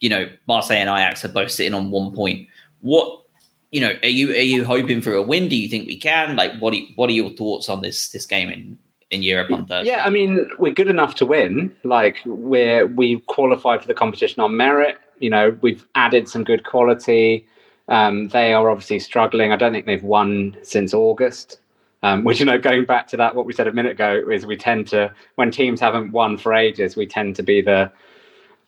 [0.00, 2.48] you know, Marseille and Ajax are both sitting on one point.
[2.80, 3.22] What,
[3.70, 5.48] you know, are you are you hoping for a win?
[5.48, 6.36] Do you think we can?
[6.36, 8.78] Like, what what are your thoughts on this this game in
[9.10, 9.92] in Europe on Thursday?
[9.92, 11.74] Yeah, I mean, we're good enough to win.
[11.84, 14.98] Like, we're we qualified for the competition on merit.
[15.20, 17.46] You know, we've added some good quality.
[17.92, 19.52] Um, they are obviously struggling.
[19.52, 21.60] I don't think they've won since August.
[22.02, 24.44] Um, which you know, going back to that, what we said a minute ago is
[24.44, 27.92] we tend to, when teams haven't won for ages, we tend to be the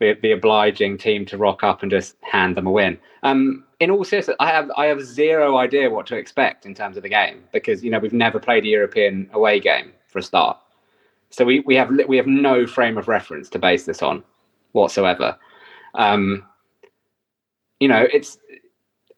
[0.00, 2.98] the, the obliging team to rock up and just hand them a win.
[3.22, 6.96] Um, in all seriousness, I have I have zero idea what to expect in terms
[6.96, 10.22] of the game because you know we've never played a European away game for a
[10.22, 10.58] start,
[11.30, 14.22] so we, we have we have no frame of reference to base this on
[14.72, 15.36] whatsoever.
[15.94, 16.44] Um,
[17.80, 18.38] you know, it's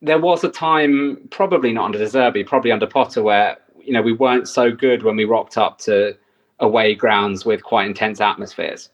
[0.03, 4.03] there was a time, probably not under De Zerbi, probably under Potter, where you know
[4.03, 6.17] we weren't so good when we rocked up to
[6.61, 8.91] away grounds with quite intense atmospheres.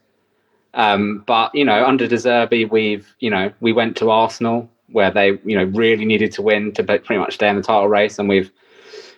[0.74, 5.10] Um, but you know, under De Zerbi, we've you know we went to Arsenal where
[5.10, 8.18] they you know really needed to win to pretty much stay in the title race,
[8.18, 8.50] and we've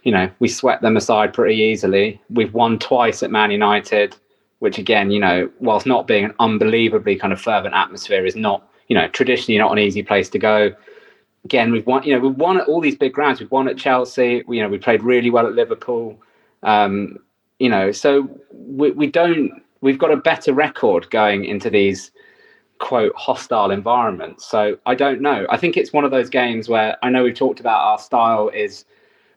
[0.03, 2.21] you know we swept them aside pretty easily.
[2.31, 4.17] We've won twice at Man United,
[4.61, 8.67] which again you know whilst not being an unbelievably kind of fervent atmosphere, is not
[8.89, 10.75] you know traditionally not an easy place to go.
[11.45, 12.03] Again, we've won.
[12.05, 13.41] You know, we've won at all these big grounds.
[13.41, 14.43] We've won at Chelsea.
[14.47, 16.21] We, you know, we played really well at Liverpool.
[16.63, 17.19] Um,
[17.59, 19.63] you know, so we, we don't.
[19.81, 22.11] We've got a better record going into these
[22.79, 24.47] quote hostile environments.
[24.47, 25.47] So I don't know.
[25.51, 28.49] I think it's one of those games where I know we've talked about our style
[28.49, 28.85] is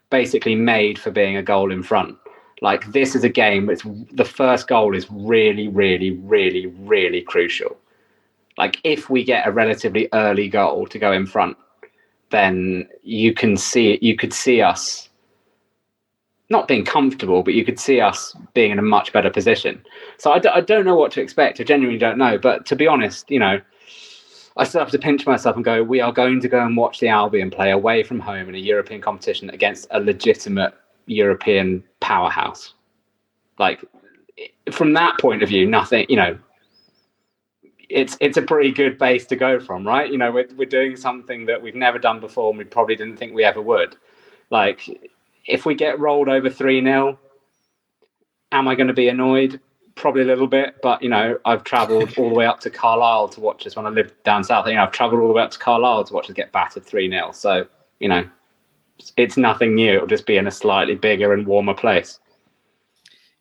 [0.10, 2.18] basically made for being a goal in front.
[2.62, 3.70] Like this is a game.
[3.70, 7.78] It's the first goal is really, really, really, really crucial.
[8.58, 11.56] Like if we get a relatively early goal to go in front,
[12.30, 13.98] then you can see.
[14.02, 15.10] You could see us
[16.50, 19.84] not being comfortable, but you could see us being in a much better position.
[20.18, 21.60] So I d- I don't know what to expect.
[21.60, 22.38] I genuinely don't know.
[22.38, 23.60] But to be honest, you know,
[24.56, 27.00] I still have to pinch myself and go, we are going to go and watch
[27.00, 30.74] the Albion play away from home in a European competition against a legitimate
[31.06, 32.74] European powerhouse.
[33.60, 33.84] Like,
[34.72, 36.38] from that point of view, nothing, you know,
[37.90, 40.12] it's it's a pretty good base to go from, right?
[40.12, 43.18] You know, we're we're doing something that we've never done before, and we probably didn't
[43.18, 43.96] think we ever would.
[44.50, 45.12] Like,
[45.46, 47.18] if we get rolled over three 0
[48.52, 49.60] am I going to be annoyed?
[49.96, 53.30] Probably a little bit, but you know, I've travelled all the way up to Carlisle
[53.30, 54.68] to watch us when I lived down south.
[54.68, 56.86] You know, I've travelled all the way up to Carlisle to watch us get battered
[56.86, 57.68] three 0 So
[58.00, 58.28] you know,
[59.16, 59.96] it's nothing new.
[59.96, 62.20] It'll just be in a slightly bigger and warmer place.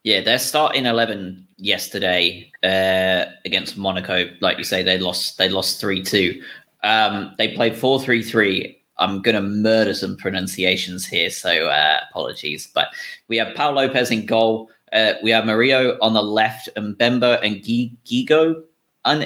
[0.07, 5.37] Yeah, their starting eleven yesterday uh, against Monaco, like you say, they lost.
[5.37, 6.41] They lost three two.
[6.85, 8.81] Um, they played four three three.
[8.99, 12.69] I'm gonna murder some pronunciations here, so uh, apologies.
[12.73, 12.91] But
[13.27, 14.71] we have Paul Lopez in goal.
[14.93, 18.63] Uh, we have Murillo on the left, and Mbemba and Gigot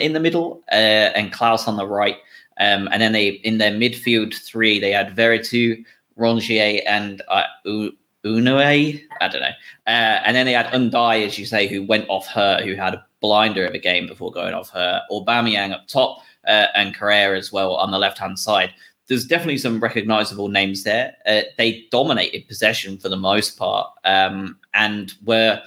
[0.01, 2.17] in the middle, uh, and Clauss on the right.
[2.59, 5.85] Um, and then they in their midfield three, they had Veretout,
[6.19, 7.45] Rongier, and uh,
[8.25, 9.03] Ounahi.
[9.21, 9.49] I don't know.
[9.87, 12.95] Uh, and then they had Undav, as you say, who went off her, who had
[12.95, 15.03] a blinder of a game before going off her.
[15.11, 18.73] Aubameyang up top, uh, and Correa as well on the left hand side.
[19.09, 21.17] There's definitely some recognizable names there.
[21.27, 25.61] Uh, they dominated possession for the most part, um, and were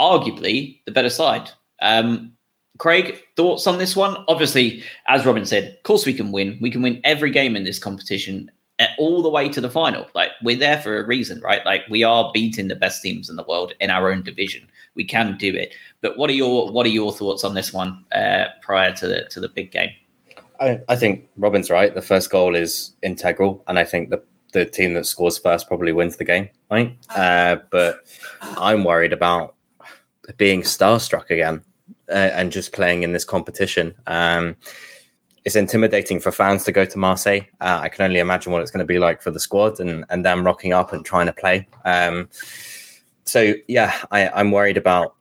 [0.00, 1.50] arguably the better side.
[1.82, 2.32] Um,
[2.78, 4.24] Craig, thoughts on this one?
[4.28, 6.56] Obviously, as Robin said, of course we can win.
[6.62, 8.50] We can win every game in this competition
[8.98, 10.06] all the way to the final.
[10.14, 11.64] Like we're there for a reason, right?
[11.64, 14.68] Like we are beating the best teams in the world in our own division.
[14.94, 15.74] We can do it.
[16.00, 19.24] But what are your what are your thoughts on this one uh, prior to the
[19.30, 19.90] to the big game?
[20.60, 21.94] I, I think Robin's right.
[21.94, 24.22] The first goal is integral, and I think the
[24.52, 26.48] the team that scores first probably wins the game.
[26.70, 28.00] Right, uh, but
[28.40, 29.54] I'm worried about
[30.36, 31.62] being starstruck again
[32.08, 33.94] uh, and just playing in this competition.
[34.06, 34.56] Um,
[35.44, 37.40] it's intimidating for fans to go to Marseille.
[37.60, 40.04] Uh, I can only imagine what it's going to be like for the squad and
[40.10, 41.66] and them rocking up and trying to play.
[41.84, 42.28] Um,
[43.24, 45.14] so yeah, I, I'm worried about.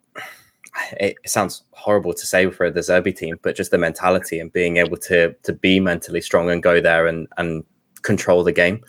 [1.00, 4.78] It, sounds horrible to say for De Zerbi team, but just the mentality and being
[4.78, 7.64] able to to be mentally strong and go there and and
[8.02, 8.82] control the game.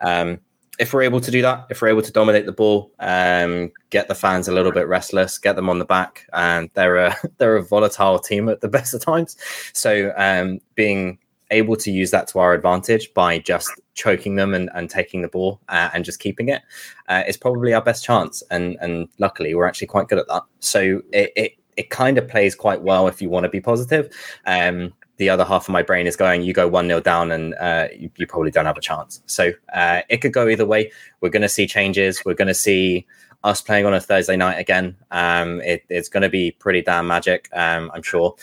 [0.00, 0.40] Um,
[0.78, 4.08] if we're able to do that, if we're able to dominate the ball, um, get
[4.08, 7.56] the fans a little bit restless, get them on the back, and they're a they're
[7.56, 9.36] a volatile team at the best of times.
[9.72, 11.18] So um, being
[11.50, 15.28] able to use that to our advantage by just choking them and, and taking the
[15.28, 16.62] ball uh, and just keeping it
[17.08, 18.42] uh, is probably our best chance.
[18.50, 20.42] And and luckily we're actually quite good at that.
[20.60, 24.14] So it it, it kind of plays quite well if you want to be positive.
[24.46, 27.54] Um, the other half of my brain is going, you go 1 0 down and
[27.54, 29.22] uh, you, you, probably don't have a chance.
[29.26, 30.90] So uh, it could go either way.
[31.20, 32.24] We're going to see changes.
[32.24, 33.06] We're going to see
[33.44, 34.96] us playing on a Thursday night again.
[35.10, 38.34] Um, it, it's going to be pretty damn magic, um, I'm sure.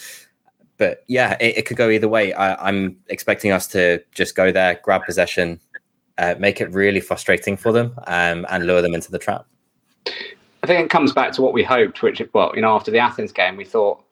[0.78, 2.34] But yeah, it, it could go either way.
[2.34, 5.59] I, am expecting us to just go there, grab possession,
[6.17, 9.45] uh, make it really frustrating for them, um, and lure them into the trap.
[10.07, 12.99] I think it comes back to what we hoped, which, well, you know, after the
[12.99, 14.03] Athens game, we thought,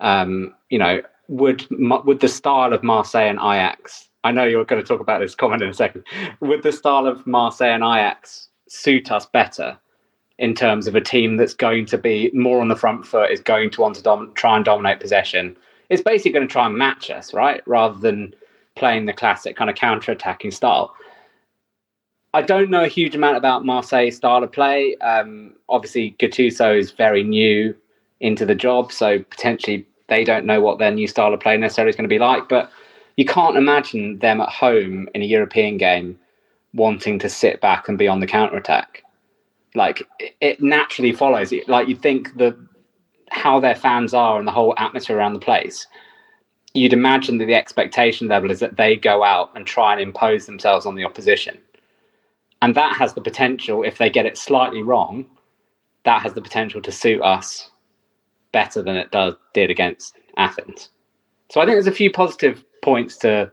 [0.00, 4.08] um, you know, would would the style of Marseille and Ajax?
[4.24, 6.04] I know you're going to talk about this comment in a second.
[6.40, 9.78] Would the style of Marseille and Ajax suit us better
[10.38, 13.40] in terms of a team that's going to be more on the front foot, is
[13.40, 15.56] going to want to dom- try and dominate possession?
[15.88, 17.62] It's basically going to try and match us, right?
[17.66, 18.34] Rather than
[18.74, 20.94] playing the classic kind of counter-attacking style.
[22.34, 24.96] I don't know a huge amount about Marseille's style of play.
[24.96, 27.74] Um, obviously, Gattuso is very new
[28.20, 31.90] into the job, so potentially they don't know what their new style of play necessarily
[31.90, 32.48] is going to be like.
[32.48, 32.70] But
[33.16, 36.18] you can't imagine them at home in a European game
[36.74, 39.02] wanting to sit back and be on the counter attack.
[39.74, 40.02] Like
[40.40, 41.52] it naturally follows.
[41.66, 42.56] Like you think the
[43.30, 45.86] how their fans are and the whole atmosphere around the place.
[46.74, 50.46] You'd imagine that the expectation level is that they go out and try and impose
[50.46, 51.58] themselves on the opposition.
[52.62, 55.26] And that has the potential, if they get it slightly wrong,
[56.04, 57.70] that has the potential to suit us
[58.56, 60.88] better than it does did against Athens.
[61.50, 63.52] So I think there's a few positive points to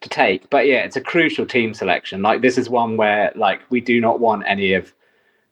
[0.00, 0.48] to take.
[0.48, 2.22] But yeah, it's a crucial team selection.
[2.22, 4.94] Like this is one where like we do not want any of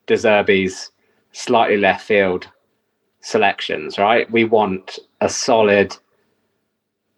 [0.06, 0.92] De Zerbi's
[1.32, 2.48] slightly left field
[3.20, 4.30] selections, right?
[4.30, 5.94] We want a solid,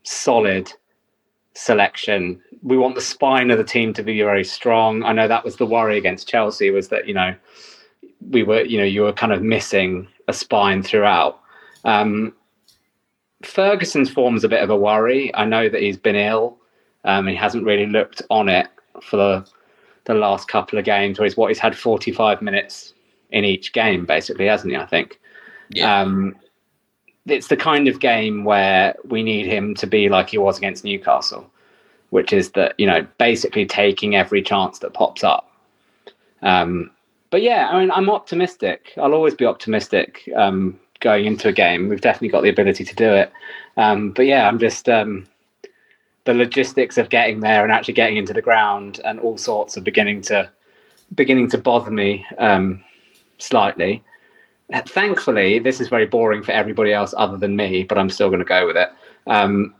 [0.02, 0.72] solid
[1.54, 2.40] selection.
[2.62, 5.04] We want the spine of the team to be very strong.
[5.04, 7.36] I know that was the worry against Chelsea was that, you know,
[8.30, 11.40] we were, you know, you were kind of missing a spine throughout.
[11.84, 12.34] Um,
[13.42, 15.34] Ferguson's form is a bit of a worry.
[15.34, 16.58] I know that he's been ill.
[17.04, 18.66] Um, he hasn't really looked on it
[19.02, 19.46] for the,
[20.04, 22.94] the last couple of games, where he's what he's had 45 minutes
[23.30, 24.76] in each game, basically, hasn't he?
[24.76, 25.20] I think.
[25.70, 26.00] Yeah.
[26.00, 26.34] Um,
[27.26, 30.84] it's the kind of game where we need him to be like he was against
[30.84, 31.48] Newcastle,
[32.10, 35.50] which is that you know basically taking every chance that pops up.
[36.42, 36.90] Um,
[37.30, 38.94] but yeah, I mean, I'm optimistic.
[38.96, 41.88] I'll always be optimistic um, going into a game.
[41.88, 43.32] We've definitely got the ability to do it.
[43.76, 45.26] Um, but yeah, I'm just um,
[46.24, 49.82] the logistics of getting there and actually getting into the ground and all sorts are
[49.82, 50.50] beginning to
[51.14, 52.84] beginning to bother me um,
[53.38, 54.02] slightly.
[54.86, 58.40] Thankfully, this is very boring for everybody else other than me, but I'm still going
[58.40, 58.90] to go with it.
[59.26, 59.74] Um,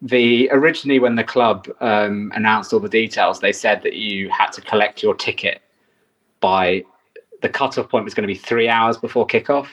[0.00, 4.50] the originally when the club um, announced all the details, they said that you had
[4.52, 5.62] to collect your ticket
[6.40, 6.84] by
[7.42, 9.68] the cutoff point was going to be three hours before kickoff,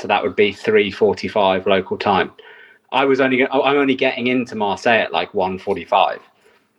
[0.00, 2.32] so that would be three forty-five local time.
[2.92, 6.20] I was only I'm only getting into Marseille at like 1:45.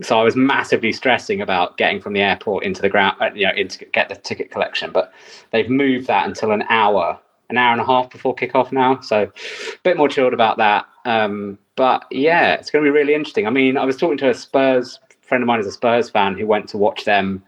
[0.02, 3.54] So I was massively stressing about getting from the airport into the ground, you know,
[3.54, 4.92] into get the ticket collection.
[4.92, 5.12] But
[5.52, 9.02] they've moved that until an hour, an hour and a half before kickoff now.
[9.02, 10.86] So a bit more chilled about that.
[11.06, 13.46] Um, but yeah, it's going to be really interesting.
[13.46, 15.00] I mean, I was talking to a Spurs
[15.30, 17.44] friend of mine, is a Spurs fan who went to watch them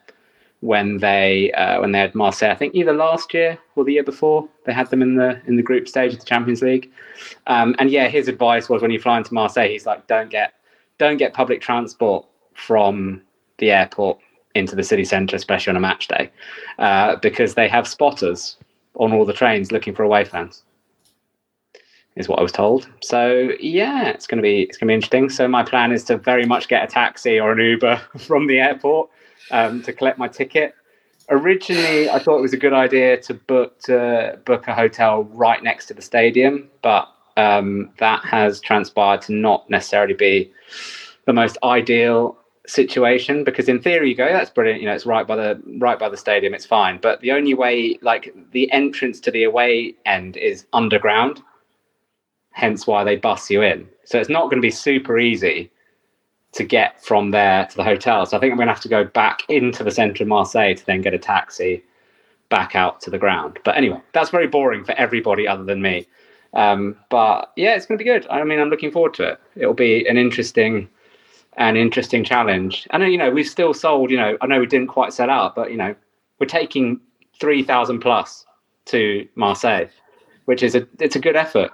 [0.62, 2.52] when they uh, when they had Marseille.
[2.52, 5.58] I think either last year or the year before they had them in the in
[5.58, 6.90] the group stage of the Champions League.
[7.48, 10.54] Um, and yeah, his advice was when you fly into Marseille, he's like, don't get
[10.98, 13.22] don't get public transport from
[13.58, 14.20] the airport
[14.54, 16.30] into the city centre, especially on a match day,
[16.78, 18.58] uh, because they have spotters
[18.96, 20.64] on all the trains looking for away fans.
[22.18, 22.90] Is what I was told.
[23.02, 25.30] So yeah, it's gonna be it's gonna be interesting.
[25.30, 28.60] So my plan is to very much get a taxi or an Uber from the
[28.60, 29.10] airport
[29.50, 30.76] um, to collect my ticket.
[31.30, 35.64] Originally, I thought it was a good idea to book to book a hotel right
[35.64, 40.52] next to the stadium, but um, that has transpired to not necessarily be
[41.26, 42.38] the most ideal
[42.68, 45.98] situation because in theory you go that's brilliant you know it's right by the right
[45.98, 49.94] by the stadium it's fine but the only way like the entrance to the away
[50.06, 51.42] end is underground
[52.52, 55.72] hence why they bus you in so it's not going to be super easy
[56.54, 58.26] to get from there to the hotel.
[58.26, 60.76] So I think I'm going to have to go back into the centre of Marseille
[60.76, 61.84] to then get a taxi
[62.50, 63.60] back out to the ground.
[63.64, 66.08] But anyway, that's very boring for everybody other than me.
[66.54, 68.28] Um, but yeah, it's going to be good.
[68.30, 69.40] I mean, I'm looking forward to it.
[69.56, 70.90] It'll be an interesting,
[71.58, 72.88] an interesting challenge.
[72.92, 74.12] And you know, we've still sold.
[74.12, 75.96] You know, I know we didn't quite sell out, but you know,
[76.40, 77.00] we're taking
[77.40, 78.46] three thousand plus
[78.88, 79.88] to Marseille,
[80.46, 81.72] which is a it's a good effort.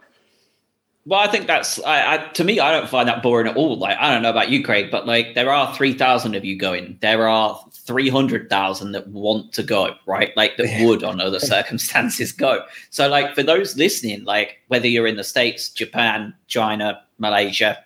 [1.08, 2.60] Well, I think that's I, I, to me.
[2.60, 3.78] I don't find that boring at all.
[3.78, 6.58] Like I don't know about you, Craig, but like there are three thousand of you
[6.58, 6.98] going.
[7.02, 10.36] There are three hundred thousand that want to go, right?
[10.36, 12.66] Like that would, on other circumstances, go.
[12.90, 17.78] So, like for those listening, like whether you're in the states, Japan, China, Malaysia,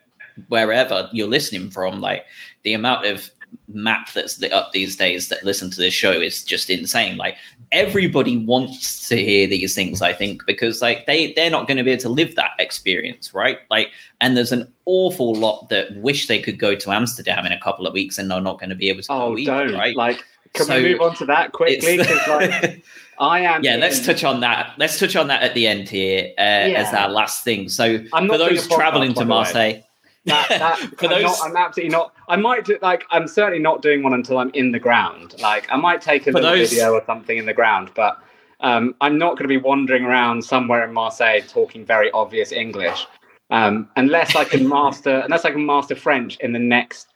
[0.48, 2.26] wherever you're listening from, like
[2.64, 3.30] the amount of
[3.68, 7.18] map that's lit up these days that listen to this show is just insane.
[7.18, 7.36] Like
[7.72, 11.84] everybody wants to hear these things, I think, because like they they're not going to
[11.84, 13.60] be able to live that experience, right?
[13.70, 17.60] Like, and there's an awful lot that wish they could go to Amsterdam in a
[17.60, 19.12] couple of weeks and they're not going to be able to.
[19.12, 19.96] Oh, either, don't right?
[19.96, 20.24] like.
[20.54, 21.98] Can so we move on to that quickly?
[21.98, 22.84] Like,
[23.20, 23.64] I am.
[23.64, 23.80] Yeah, in...
[23.80, 24.74] let's touch on that.
[24.78, 26.84] Let's touch on that at the end here uh, yeah.
[26.86, 27.70] as our last thing.
[27.70, 29.82] So for those traveling to Marseille.
[30.26, 31.24] That, that For I'm, those...
[31.24, 32.14] not, I'm absolutely not.
[32.30, 33.06] I might do, like.
[33.12, 35.36] I'm certainly not doing one until I'm in the ground.
[35.42, 36.70] Like I might take a For little those...
[36.70, 38.20] video or something in the ground, but
[38.60, 43.08] um, I'm not going to be wandering around somewhere in Marseille talking very obvious English,
[43.50, 47.08] um, unless I can master unless I can master French in the next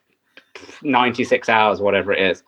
[0.81, 2.43] 96 hours, whatever it is.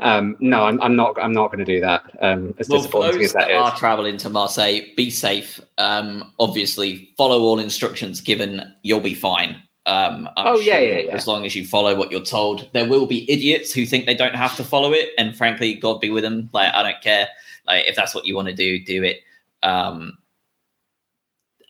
[0.00, 1.20] Um, no, I'm, I'm not.
[1.20, 2.04] I'm not going to do that.
[2.20, 5.60] Um, as Well, disappointing as that that are traveling to Marseille, be safe.
[5.78, 8.74] Um, obviously, follow all instructions given.
[8.82, 9.62] You'll be fine.
[9.86, 11.12] Um, Oh, yeah, yeah, yeah.
[11.12, 14.14] As long as you follow what you're told, there will be idiots who think they
[14.14, 16.50] don't have to follow it, and frankly, God be with them.
[16.52, 17.28] Like I don't care.
[17.66, 19.20] Like if that's what you want to do, do it.
[19.62, 20.18] Um,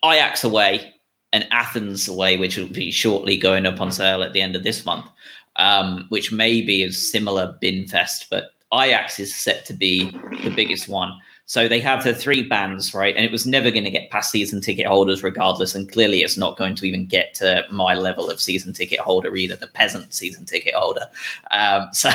[0.05, 0.94] Ajax away
[1.32, 4.62] and Athens away, which will be shortly going up on sale at the end of
[4.62, 5.06] this month,
[5.56, 10.10] um, which may be a similar bin fest, but Ajax is set to be
[10.43, 11.12] the biggest one.
[11.48, 13.14] So they have the three bands, right?
[13.14, 15.77] And it was never going to get past season ticket holders regardless.
[15.77, 19.35] And clearly it's not going to even get to my level of season ticket holder
[19.36, 21.06] either, the peasant season ticket holder.
[21.52, 22.10] Um, so,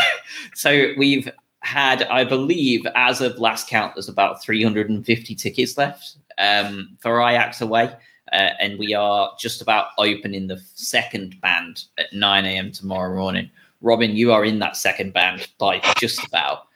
[0.53, 1.32] so we've
[1.62, 7.62] had, I believe, as of last count, there's about 350 tickets left um, for Ajax
[7.62, 7.90] away.
[8.34, 12.72] Uh, and we are just about opening the second band at 9 a.m.
[12.72, 13.49] tomorrow morning.
[13.80, 16.68] Robin, you are in that second band by just about.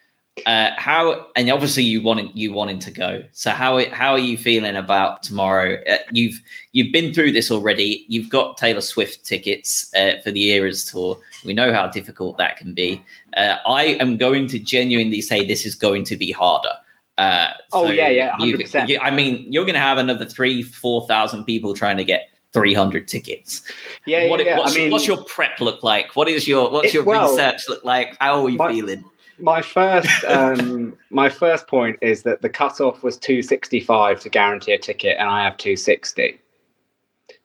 [0.44, 3.24] Uh, how and obviously you wanted you wanted to go.
[3.32, 5.82] So how how are you feeling about tomorrow?
[5.90, 6.40] Uh, you've
[6.72, 8.04] you've been through this already.
[8.08, 11.18] You've got Taylor Swift tickets uh, for the Eras tour.
[11.44, 13.02] We know how difficult that can be.
[13.34, 16.72] Uh, I am going to genuinely say this is going to be harder.
[17.16, 18.98] Uh, Oh, yeah, yeah, 100%.
[19.00, 23.08] I mean, you're going to have another three, four thousand people trying to get 300
[23.08, 23.62] tickets.
[24.04, 24.58] Yeah, What- yeah, yeah.
[24.58, 26.14] What's, I mean, what's your prep look like?
[26.14, 28.16] What is your what's your well, research look like?
[28.20, 29.04] How are you my- feeling?
[29.38, 34.78] My first um, my first point is that the cutoff was 265 to guarantee a
[34.78, 36.40] ticket, and I have 260.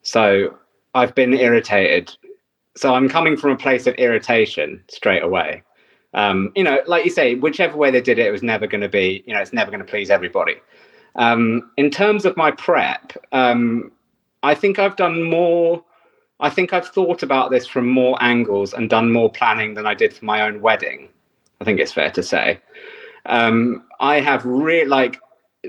[0.02, 0.58] So
[0.94, 2.16] I've been irritated.
[2.76, 5.64] So I'm coming from a place of irritation straight away.
[6.14, 8.82] Um, you know, like you say, whichever way they did it, it was never going
[8.82, 9.24] to be.
[9.26, 10.56] You know, it's never going to please everybody.
[11.16, 13.92] Um, in terms of my prep, um,
[14.44, 15.84] I think I've done more.
[16.40, 19.94] I think I've thought about this from more angles and done more planning than I
[19.94, 21.10] did for my own wedding.
[21.62, 22.60] I think it's fair to say.
[23.28, 25.20] Um, I have really like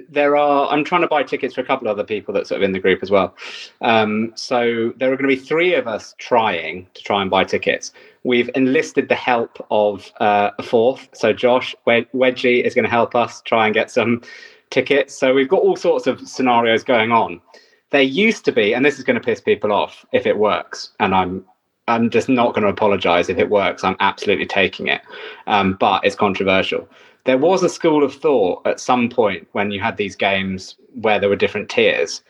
[0.08, 0.68] there are.
[0.68, 2.72] I'm trying to buy tickets for a couple of other people that's sort of in
[2.72, 3.36] the group as well.
[3.82, 7.44] Um, so there are going to be three of us trying to try and buy
[7.44, 7.92] tickets.
[8.24, 11.08] We've enlisted the help of uh, a fourth.
[11.12, 14.22] So Josh Wed- Wedgie is going to help us try and get some
[14.70, 15.14] tickets.
[15.14, 17.42] So we've got all sorts of scenarios going on.
[17.90, 20.92] There used to be, and this is going to piss people off if it works,
[21.00, 21.44] and I'm
[21.88, 23.82] I'm just not going to apologize if it works.
[23.82, 25.02] I'm absolutely taking it,
[25.46, 26.88] um, but it's controversial.
[27.24, 31.18] There was a school of thought at some point when you had these games where
[31.18, 32.22] there were different tiers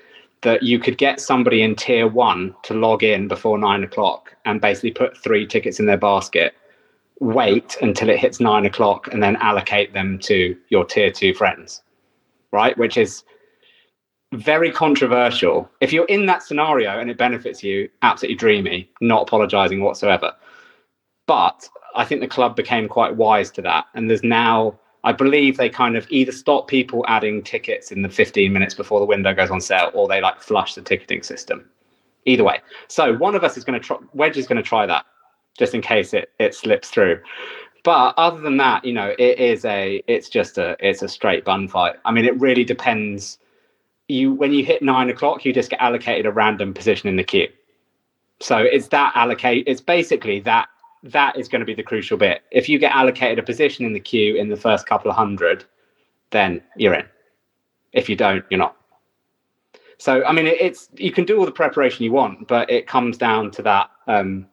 [0.43, 4.61] that you could get somebody in tier one to log in before nine o'clock and
[4.61, 6.55] basically put three tickets in their basket,
[7.21, 11.83] wait until it hits nine o'clock, and then allocate them to your tier two friends,
[12.51, 12.77] right?
[12.77, 13.23] Which is
[14.33, 15.71] very controversial.
[15.81, 20.33] If you're in that scenario and it benefits you, absolutely dreamy, not apologizing whatsoever.
[21.27, 23.87] But I think the club became quite wise to that.
[23.95, 28.09] And there's now, I believe they kind of either stop people adding tickets in the
[28.09, 31.69] 15 minutes before the window goes on sale or they like flush the ticketing system.
[32.25, 32.61] Either way.
[32.89, 35.05] So one of us is going to try, Wedge is going to try that
[35.59, 37.21] just in case it, it slips through.
[37.85, 41.45] But other than that, you know, it is a, it's just a, it's a straight
[41.45, 41.97] bun fight.
[42.05, 43.39] I mean, it really depends
[44.13, 47.25] you when you hit nine o'clock, you just get allocated a random position in the
[47.25, 47.49] queue.
[48.41, 49.65] So it's that allocate.
[49.67, 50.69] It's basically that
[51.05, 52.43] that is going to be the crucial bit.
[52.51, 55.65] If you get allocated a position in the queue in the first couple of hundred,
[56.31, 57.07] then you're in.
[57.93, 58.77] If you don't, you're not.
[59.99, 62.87] So I mean, it, it's you can do all the preparation you want, but it
[62.87, 63.91] comes down to that.
[64.07, 64.47] Um,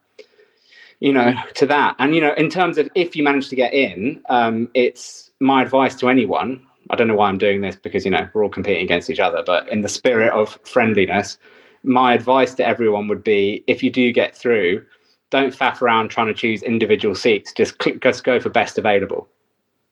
[1.00, 3.74] you know, to that, and you know, in terms of if you manage to get
[3.74, 8.06] in, um, it's my advice to anyone I don't know why I'm doing this because
[8.06, 11.38] you know we're all competing against each other, but in the spirit of friendliness,
[11.84, 14.84] my advice to everyone would be: if you do get through,
[15.30, 17.54] don't faff around trying to choose individual seats.
[17.54, 19.28] Just click, just go for best available.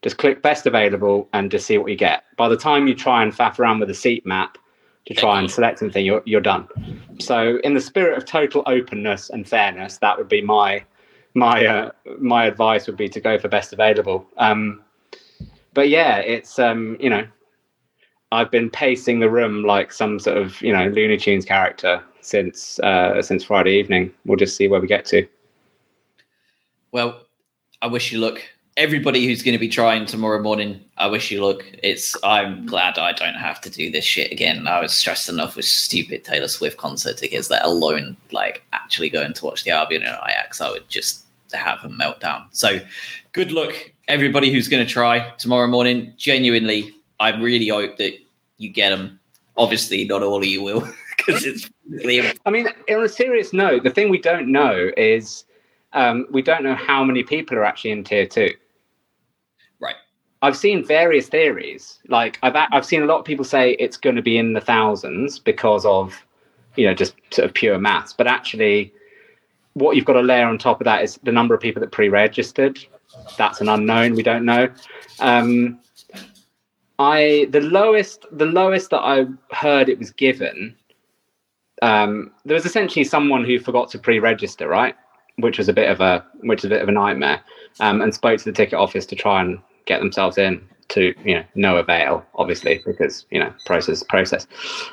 [0.03, 2.24] Just click best available and just see what you get.
[2.38, 4.57] By the time you try and faff around with a seat map
[5.07, 6.68] to try and select something, you're you're done.
[7.19, 10.84] So, in the spirit of total openness and fairness, that would be my
[11.34, 14.28] my uh, my advice would be to go for best available.
[14.38, 14.84] Um,
[15.77, 17.23] but yeah, it's um, you know,
[18.31, 22.79] I've been pacing the room like some sort of you know Looney Tunes character since
[22.79, 24.11] uh, since Friday evening.
[24.25, 25.27] We'll just see where we get to.
[26.91, 27.27] Well,
[27.83, 28.41] I wish you luck.
[28.75, 31.63] Everybody who's going to be trying tomorrow morning, I wish you luck.
[31.83, 34.65] It's I'm glad I don't have to do this shit again.
[34.65, 39.33] I was stressed enough with stupid Taylor Swift concert tickets, let alone like actually going
[39.33, 40.59] to watch the Albion and Ajax.
[40.59, 42.47] I would just have a meltdown.
[42.49, 42.79] So,
[43.31, 43.75] good luck,
[44.07, 46.13] everybody who's going to try tomorrow morning.
[46.17, 48.13] Genuinely, I really hope that
[48.57, 49.19] you get them.
[49.55, 50.81] Obviously, not all of you will,
[51.17, 55.45] because it's really I mean, on a serious note, the thing we don't know is
[55.93, 58.51] um, we don't know how many people are actually in tier two.
[59.79, 59.95] Right.
[60.43, 61.99] I've seen various theories.
[62.07, 64.61] Like I've I've seen a lot of people say it's going to be in the
[64.61, 66.23] thousands because of,
[66.75, 68.13] you know, just sort of pure maths.
[68.13, 68.93] But actually,
[69.73, 71.91] what you've got to layer on top of that is the number of people that
[71.91, 72.79] pre-registered.
[73.38, 74.15] That's an unknown.
[74.15, 74.69] We don't know.
[75.19, 75.79] Um,
[76.99, 80.75] I the lowest the lowest that I heard it was given.
[81.81, 84.95] Um, there was essentially someone who forgot to pre-register, right?
[85.38, 87.41] Which was a bit of a which is a bit of a nightmare.
[87.79, 91.35] Um, and spoke to the ticket office to try and get themselves in to you
[91.35, 94.47] know no avail obviously because you know process process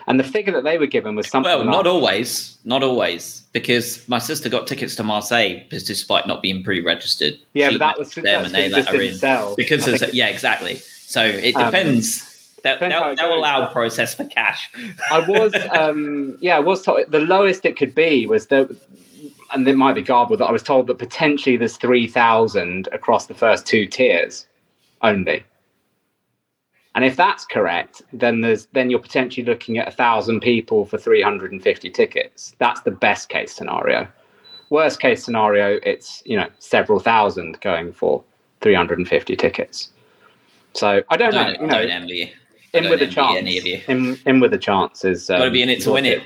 [0.09, 3.43] and the figure that they were given was something Well, not like- always, not always,
[3.53, 7.39] because my sister got tickets to Marseille, despite not being pre-registered.
[7.53, 9.55] yeah but that was them that's and they it her in sell.
[9.57, 10.77] because yeah, exactly.
[10.77, 12.31] So it Um, depends.
[12.65, 14.71] They'll, how they'll, they'll allow process for cash.
[15.13, 18.75] I was, um, yeah, I was told the lowest it could be was that,
[19.53, 20.41] and it might be garbled.
[20.41, 24.47] That I was told that potentially there's three thousand across the first two tiers
[25.03, 25.45] only.
[26.95, 30.97] And if that's correct, then there's then you're potentially looking at a thousand people for
[30.97, 32.55] 350 tickets.
[32.59, 34.07] That's the best case scenario.
[34.71, 38.23] Worst case scenario, it's you know several thousand going for
[38.61, 39.91] 350 tickets.
[40.73, 41.45] So I don't, know.
[41.45, 42.33] Don't, You know, don't envy
[42.73, 43.39] in with a chance.
[43.39, 43.81] any of you.
[43.89, 46.23] In, in with a chance is um, Got to be in it to win it.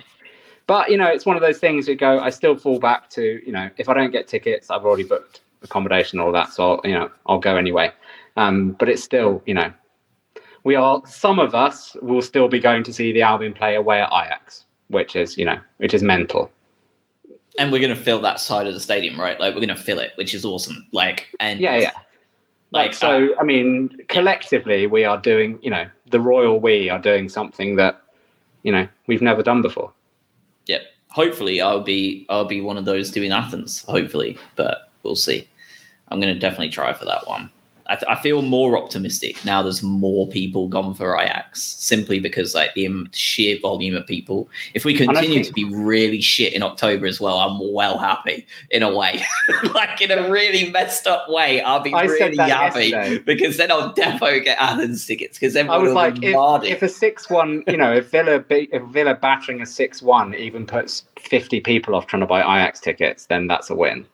[0.67, 1.89] But you know, it's one of those things.
[1.89, 2.21] You go.
[2.21, 5.41] I still fall back to you know, if I don't get tickets, I've already booked
[5.63, 6.53] accommodation, all that.
[6.53, 7.91] So I'll, you know, I'll go anyway.
[8.37, 9.73] Um, but it's still, you know,
[10.69, 11.01] we are.
[11.07, 14.67] Some of us will still be going to see the Albion play away at Ajax,
[14.89, 16.51] which is you know, which is mental.
[17.59, 19.41] And we're gonna fill that side of the stadium, right?
[19.41, 20.87] Like we're gonna fill it, which is awesome.
[20.93, 21.93] Like and Yeah, yeah.
[22.71, 25.59] Like Like so, uh, I mean, collectively, we are doing.
[25.63, 28.03] You know, the royal we are doing something that
[28.63, 29.91] you know we've never done before.
[30.67, 30.81] yeah.
[31.09, 33.85] Hopefully, I'll be I'll be one of those doing Athens.
[33.89, 35.49] Hopefully, but we'll see.
[36.09, 37.51] I'm gonna definitely try for that one.
[37.89, 39.63] I, th- I feel more optimistic now.
[39.63, 44.49] There's more people gone for Ajax simply because like the sheer volume of people.
[44.75, 48.47] If we continue think- to be really shit in October as well, I'm well happy
[48.71, 49.23] in a way.
[49.75, 53.19] like in a really messed up way, I'll be I really happy yesterday.
[53.19, 57.65] because then I'll defo get Athens tickets because I was like, if, if a six-one,
[57.67, 62.07] you know, if Villa be, if Villa battering a six-one even puts fifty people off
[62.07, 64.07] trying to buy Ajax tickets, then that's a win.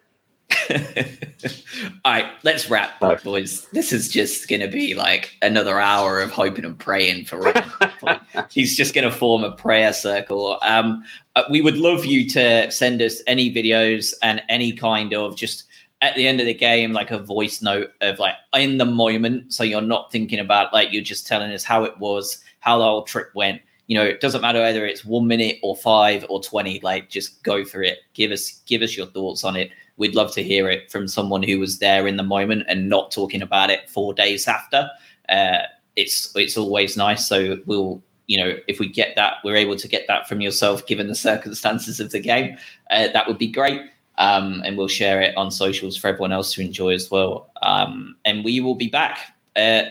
[2.05, 3.23] All right, let's wrap, Right.
[3.23, 3.67] boys.
[3.73, 8.21] This is just going to be like another hour of hoping and praying for Ryan.
[8.51, 10.59] He's just going to form a prayer circle.
[10.63, 11.05] Um,
[11.37, 15.65] uh, we would love you to send us any videos and any kind of just
[16.03, 19.53] at the end of the game, like a voice note of like in the moment.
[19.53, 22.85] So you're not thinking about like you're just telling us how it was, how the
[22.85, 23.61] whole trip went.
[23.87, 26.81] You know, it doesn't matter whether it's one minute or five or twenty.
[26.83, 27.99] Like, just go for it.
[28.15, 29.71] Give us give us your thoughts on it.
[29.97, 33.11] We'd love to hear it from someone who was there in the moment and not
[33.11, 34.91] talking about it four days after.
[35.29, 35.59] Uh,
[35.97, 37.27] it's it's always nice.
[37.27, 40.87] So we'll you know if we get that, we're able to get that from yourself,
[40.87, 42.57] given the circumstances of the game.
[42.91, 43.81] Uh, that would be great.
[44.17, 47.51] Um, and we'll share it on socials for everyone else to enjoy as well.
[47.63, 49.85] Um, and we will be back uh,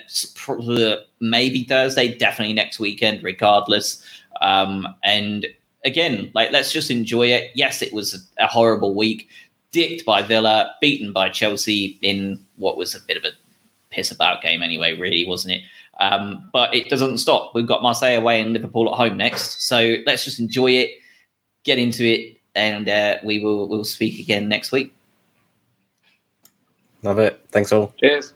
[1.19, 4.03] maybe Thursday, definitely next weekend, regardless.
[4.41, 5.45] Um, and
[5.85, 7.51] again, like let's just enjoy it.
[7.55, 9.29] Yes, it was a, a horrible week,
[9.73, 13.31] dicked by Villa, beaten by Chelsea in what was a bit of a
[13.89, 15.63] piss about game anyway, really, wasn't it?
[15.99, 17.53] Um, but it doesn't stop.
[17.53, 20.91] We've got Marseille away and Liverpool at home next, so let's just enjoy it,
[21.63, 24.93] get into it, and uh, we will we'll speak again next week.
[27.01, 27.45] Love it.
[27.51, 27.93] Thanks all.
[27.99, 28.33] Cheers.